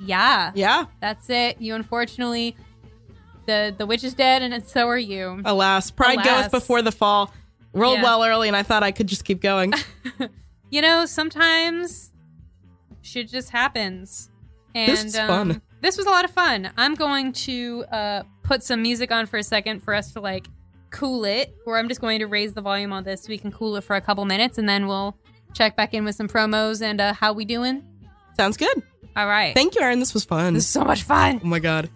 [0.00, 0.86] yeah, yeah.
[1.00, 1.60] that's it.
[1.60, 2.56] You unfortunately,
[3.46, 5.40] the the witch is dead, and so are you.
[5.44, 6.42] Alas, pride Alas.
[6.44, 7.32] goeth before the fall.
[7.72, 8.04] Rolled Yeah.
[8.04, 9.72] well early, and I thought I could just keep going.
[10.70, 12.12] you know, sometimes
[13.02, 14.30] shit just happens.
[14.74, 15.62] And This is um, fun.
[15.80, 16.70] This was a lot of fun.
[16.76, 20.46] I'm going to uh, put some music on for a second for us to like
[20.90, 23.52] cool it, or I'm just going to raise the volume on this so we can
[23.52, 25.16] cool it for a couple minutes, and then we'll
[25.54, 27.82] check back in with some promos and uh, how we doing.
[28.36, 28.82] Sounds good.
[29.16, 29.54] All right.
[29.54, 29.98] Thank you, Aaron.
[29.98, 30.54] This was fun.
[30.54, 31.40] this is so much fun.
[31.42, 31.88] oh my god.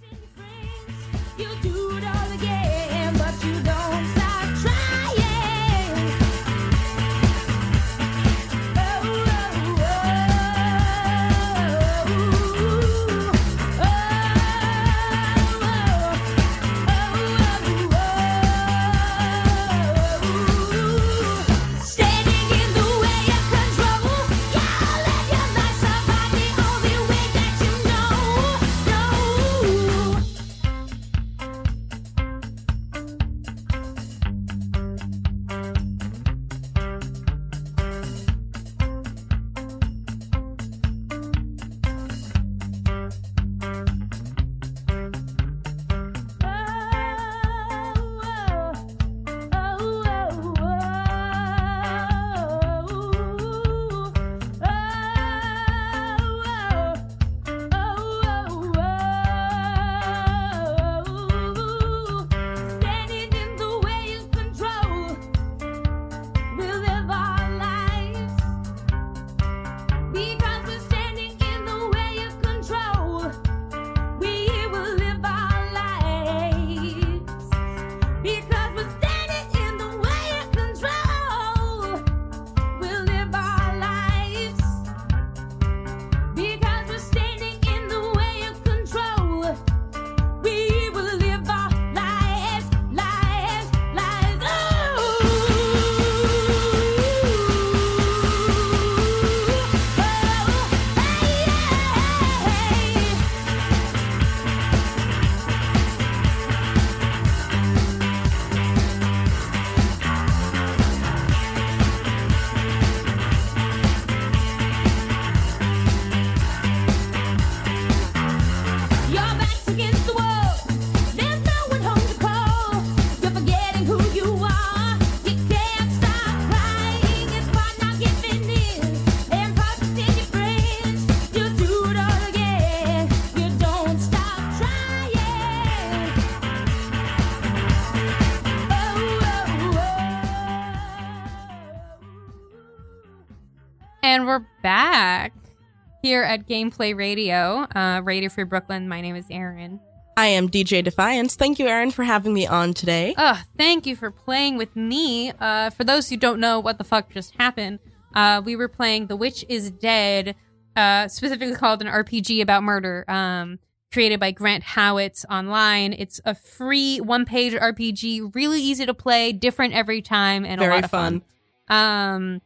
[146.10, 148.88] Here at Gameplay Radio, uh, Radio Free Brooklyn.
[148.88, 149.78] My name is Erin.
[150.16, 151.36] I am DJ Defiance.
[151.36, 153.14] Thank you, Aaron, for having me on today.
[153.16, 155.30] Oh, thank you for playing with me.
[155.38, 157.78] Uh, for those who don't know what the fuck just happened,
[158.12, 160.34] uh, we were playing The Witch is Dead,
[160.74, 163.60] uh, specifically called an RPG about murder, um,
[163.92, 165.92] created by Grant Howitt online.
[165.92, 170.68] It's a free one page RPG, really easy to play, different every time, and a
[170.68, 171.22] lot of fun.
[171.68, 172.42] Um,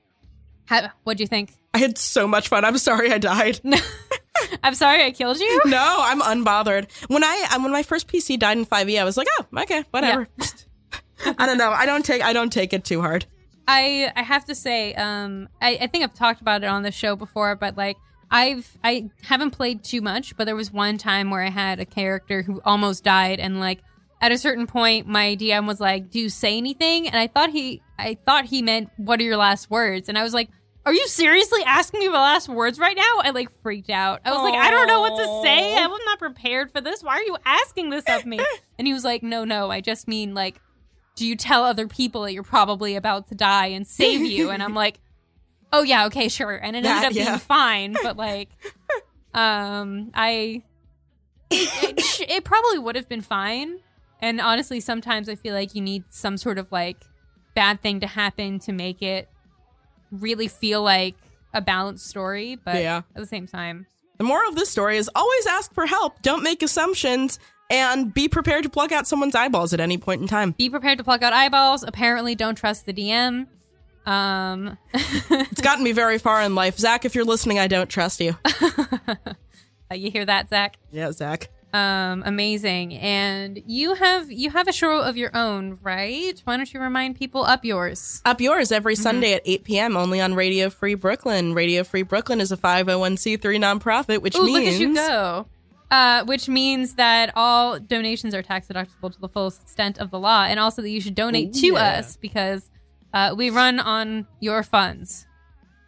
[0.66, 1.54] how, what'd you think?
[1.74, 2.64] I had so much fun.
[2.64, 3.60] I'm sorry I died.
[4.62, 5.60] I'm sorry I killed you.
[5.66, 6.86] no, I'm unbothered.
[7.08, 9.84] When I um, when my first PC died in 5e, I was like, oh, okay,
[9.90, 10.28] whatever.
[11.38, 11.70] I don't know.
[11.70, 13.26] I don't take I don't take it too hard.
[13.66, 16.92] I I have to say, um, I, I think I've talked about it on the
[16.92, 17.96] show before, but like
[18.30, 21.86] I've I haven't played too much, but there was one time where I had a
[21.86, 23.80] character who almost died, and like
[24.20, 27.50] at a certain point, my DM was like, "Do you say anything?" And I thought
[27.50, 30.50] he I thought he meant, "What are your last words?" And I was like.
[30.86, 33.20] Are you seriously asking me my last words right now?
[33.22, 34.20] I like freaked out.
[34.24, 35.76] I was like, I don't know what to say.
[35.76, 37.02] I'm not prepared for this.
[37.02, 38.40] Why are you asking this of me?
[38.76, 40.60] And he was like, No, no, I just mean like
[41.16, 44.50] do you tell other people that you're probably about to die and save you?
[44.50, 44.98] and I'm like,
[45.72, 46.56] oh yeah, okay, sure.
[46.56, 47.24] And it ended That- up yeah.
[47.26, 48.48] being fine, but like,
[49.34, 50.62] um, I,
[51.50, 53.78] it, it probably would have been fine.
[54.20, 56.96] And honestly, sometimes I feel like you need some sort of like
[57.54, 59.28] bad thing to happen to make it
[60.10, 61.14] really feel like
[61.52, 62.56] a balanced story.
[62.56, 62.98] But Yeah.
[63.14, 63.86] at the same time,
[64.18, 67.38] The moral of this story is always ask for help, don't make assumptions,
[67.70, 70.52] and be prepared to plug out someone's eyeballs at any point in time.
[70.52, 71.82] be prepared to pluck out eyeballs.
[71.82, 73.46] Apparently, don't trust the DM.
[74.06, 76.78] Um, It's gotten me very far in life.
[76.78, 78.36] Zach, if you're listening, I don't trust you.
[79.92, 80.76] you hear that, Zach?
[80.92, 81.48] Yeah, Zach.
[81.74, 82.94] Um, amazing.
[82.94, 86.40] And you have you have a show of your own, right?
[86.44, 88.22] Why don't you remind people up yours?
[88.24, 88.74] Up yours Mm-hmm.
[88.76, 89.96] every Sunday at 8 p.m.
[89.96, 91.52] only on Radio Free Brooklyn.
[91.52, 95.46] Radio Free Brooklyn is a 501c3 nonprofit, which Ooh, means look at you go.
[95.90, 100.18] Uh, which means that all donations are tax deductible to the fullest extent of the
[100.18, 101.98] law, and also that you should donate Ooh, to yeah.
[101.98, 102.70] us because
[103.12, 105.26] uh, we run on your funds.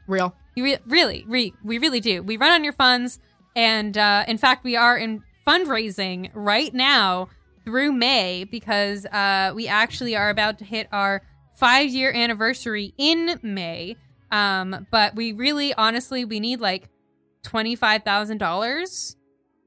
[0.07, 0.35] real.
[0.57, 2.23] You re- really, re- we really do.
[2.23, 3.19] We run on your funds,
[3.55, 7.29] and uh, in fact, we are in fundraising right now
[7.65, 11.23] through May because uh, we actually are about to hit our
[11.55, 13.97] five year anniversary in May.
[14.31, 16.89] Um, but we really, honestly, we need like
[17.43, 19.17] twenty five thousand dollars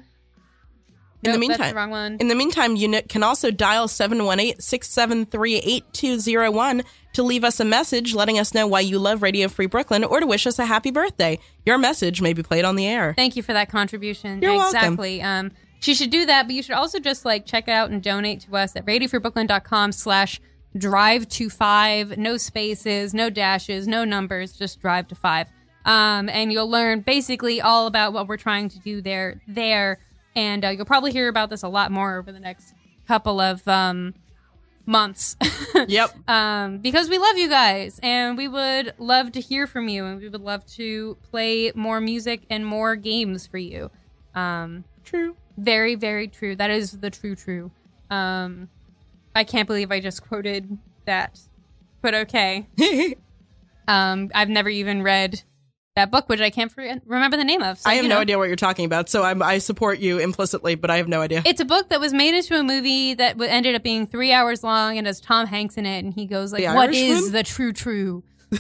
[1.23, 3.89] In the Nope, that's meantime- the wrong one In the meantime, you can also dial
[3.89, 6.83] 718 673 8201
[7.17, 10.21] to leave us a message letting us know why you love Radio Free Brooklyn or
[10.21, 11.39] to wish us a happy birthday.
[11.65, 13.15] Your message may be played on the air.
[13.17, 14.41] Thank you for that contribution.
[14.43, 14.77] You're welcome.
[14.77, 15.23] exactly.
[15.23, 15.51] Um,
[15.81, 18.57] she should do that, but you should also just like check out and donate to
[18.57, 20.41] us at radiofreebrooklyn.com slash
[20.77, 22.19] drive to five.
[22.19, 25.49] No spaces, no dashes, no numbers, just drive to five.
[25.87, 30.01] Um, and you'll learn basically all about what we're trying to do there, there.
[30.35, 32.75] And uh, you'll probably hear about this a lot more over the next
[33.07, 34.13] couple of um,
[34.87, 35.37] months.
[35.89, 36.29] Yep.
[36.29, 40.19] um, because we love you guys and we would love to hear from you and
[40.21, 43.91] we would love to play more music and more games for you.
[44.35, 45.37] Um, True.
[45.59, 46.57] very, very true.
[46.57, 47.71] That is the true, true.
[48.11, 48.69] Um,
[49.35, 51.41] I can't believe I just quoted that,
[52.01, 52.67] but okay.
[53.89, 55.43] Um, I've never even read
[55.97, 57.79] that book, which I can't forget, remember the name of.
[57.81, 60.19] So, I have you no idea what you're talking about, so I'm, I support you
[60.19, 61.43] implicitly, but I have no idea.
[61.45, 64.63] It's a book that was made into a movie that ended up being three hours
[64.63, 67.33] long and has Tom Hanks in it, and he goes like, The "What is Irishman?
[67.33, 68.23] the true, true?"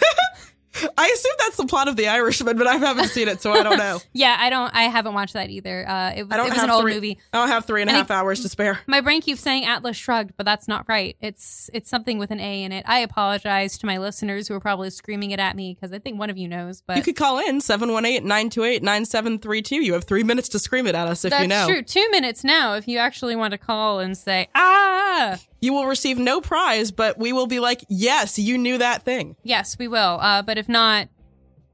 [0.98, 3.62] I assume that's the plot of The Irishman, but I haven't seen it, so I
[3.62, 4.00] don't know.
[4.12, 4.74] Yeah, I don't.
[4.74, 5.86] I haven't watched that either.
[5.86, 7.18] Uh, it was, it was an old three, movie.
[7.32, 8.80] I don't have three and a And half hours to spare.
[8.86, 11.16] My brain keeps saying Atlas Shrugged, but that's not right.
[11.20, 12.84] It's it's something with an A in it.
[12.88, 16.18] I apologize to my listeners who are probably screaming it at me because I think
[16.18, 16.82] one of you knows.
[16.86, 19.82] But You could call in 718-928-9732.
[19.82, 21.66] You have three minutes to scream it at us if that's you know.
[21.66, 21.82] true.
[21.82, 22.74] Two minutes now.
[22.74, 27.18] If you actually want to call and say ah, You will receive no prize, but
[27.18, 29.34] we will be like, yes, you knew that thing.
[29.42, 30.20] yes, we will.
[30.20, 31.08] Uh, but if not,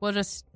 [0.01, 0.47] we'll just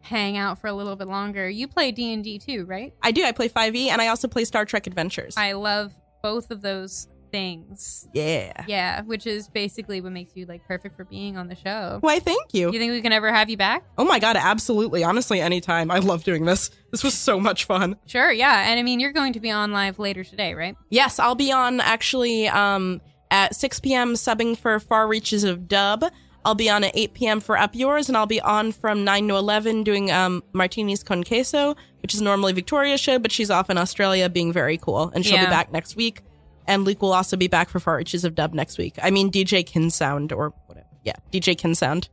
[0.00, 1.50] hang out for a little bit longer.
[1.50, 2.94] You play D and D too, right?
[3.02, 3.22] I do.
[3.24, 5.36] I play 5e, and I also play Star Trek Adventures.
[5.36, 8.08] I love both of those things.
[8.12, 8.64] yeah.
[8.66, 11.98] Yeah, which is basically what makes you like perfect for being on the show.
[12.00, 12.68] Why, thank you.
[12.70, 13.84] Do you think we can ever have you back?
[13.96, 15.04] Oh my god, absolutely.
[15.04, 15.90] Honestly, anytime.
[15.90, 16.70] I love doing this.
[16.90, 17.96] This was so much fun.
[18.06, 18.68] Sure, yeah.
[18.70, 20.76] And I mean, you're going to be on live later today, right?
[20.90, 23.00] Yes, I'll be on actually um,
[23.30, 24.14] at 6 p.m.
[24.14, 26.04] subbing for Far Reaches of Dub.
[26.44, 27.40] I'll be on at 8 p.m.
[27.40, 31.22] for Up Yours, and I'll be on from 9 to 11 doing um, Martinis con
[31.24, 35.26] Queso, which is normally Victoria's show, but she's off in Australia being very cool, and
[35.26, 35.46] she'll Yeah.
[35.46, 36.22] be back next week.
[36.68, 38.96] And Luke will also be back for Far Reaches of Dub next week.
[39.02, 40.86] I mean, DJ Kinsound, or whatever.
[41.02, 42.08] Yeah, DJ Kinsound.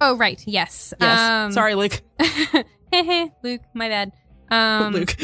[0.00, 0.42] Oh, right.
[0.46, 0.94] Yes.
[0.98, 1.30] Yes.
[1.30, 2.00] Um, Sorry, Luke.
[2.18, 3.60] hey, hey, Luke.
[3.74, 4.12] My bad.
[4.50, 5.14] Um, Luke.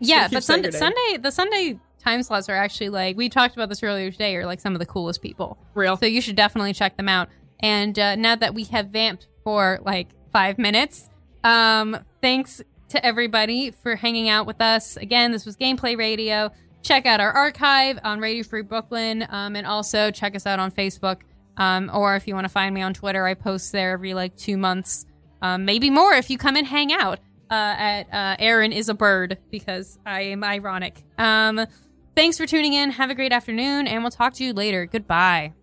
[0.00, 0.70] Yeah, but Sunday.
[0.70, 4.34] Sunday, the Sunday time slots are actually like we talked about this earlier today.
[4.36, 5.58] Are like some of the coolest people.
[5.74, 5.98] Real.
[5.98, 7.28] So you should definitely check them out.
[7.60, 11.10] And uh, now that we have vamped for like five minutes,
[11.44, 14.96] um, thanks to everybody for hanging out with us.
[14.96, 16.50] Again, this was Gameplay Radio.
[16.86, 20.70] Check out our archive on Radio Free Brooklyn, um, and also check us out on
[20.70, 21.22] Facebook.
[21.56, 24.36] Um, or if you want to find me on Twitter, I post there every like
[24.36, 25.04] two months,
[25.42, 27.18] um, maybe more if you come and hang out
[27.50, 31.02] uh, at uh, Aaron is a bird because I am ironic.
[31.18, 31.66] Um,
[32.14, 32.90] thanks for tuning in.
[32.92, 34.86] Have a great afternoon, and we'll talk to you later.
[34.86, 35.54] Goodbye.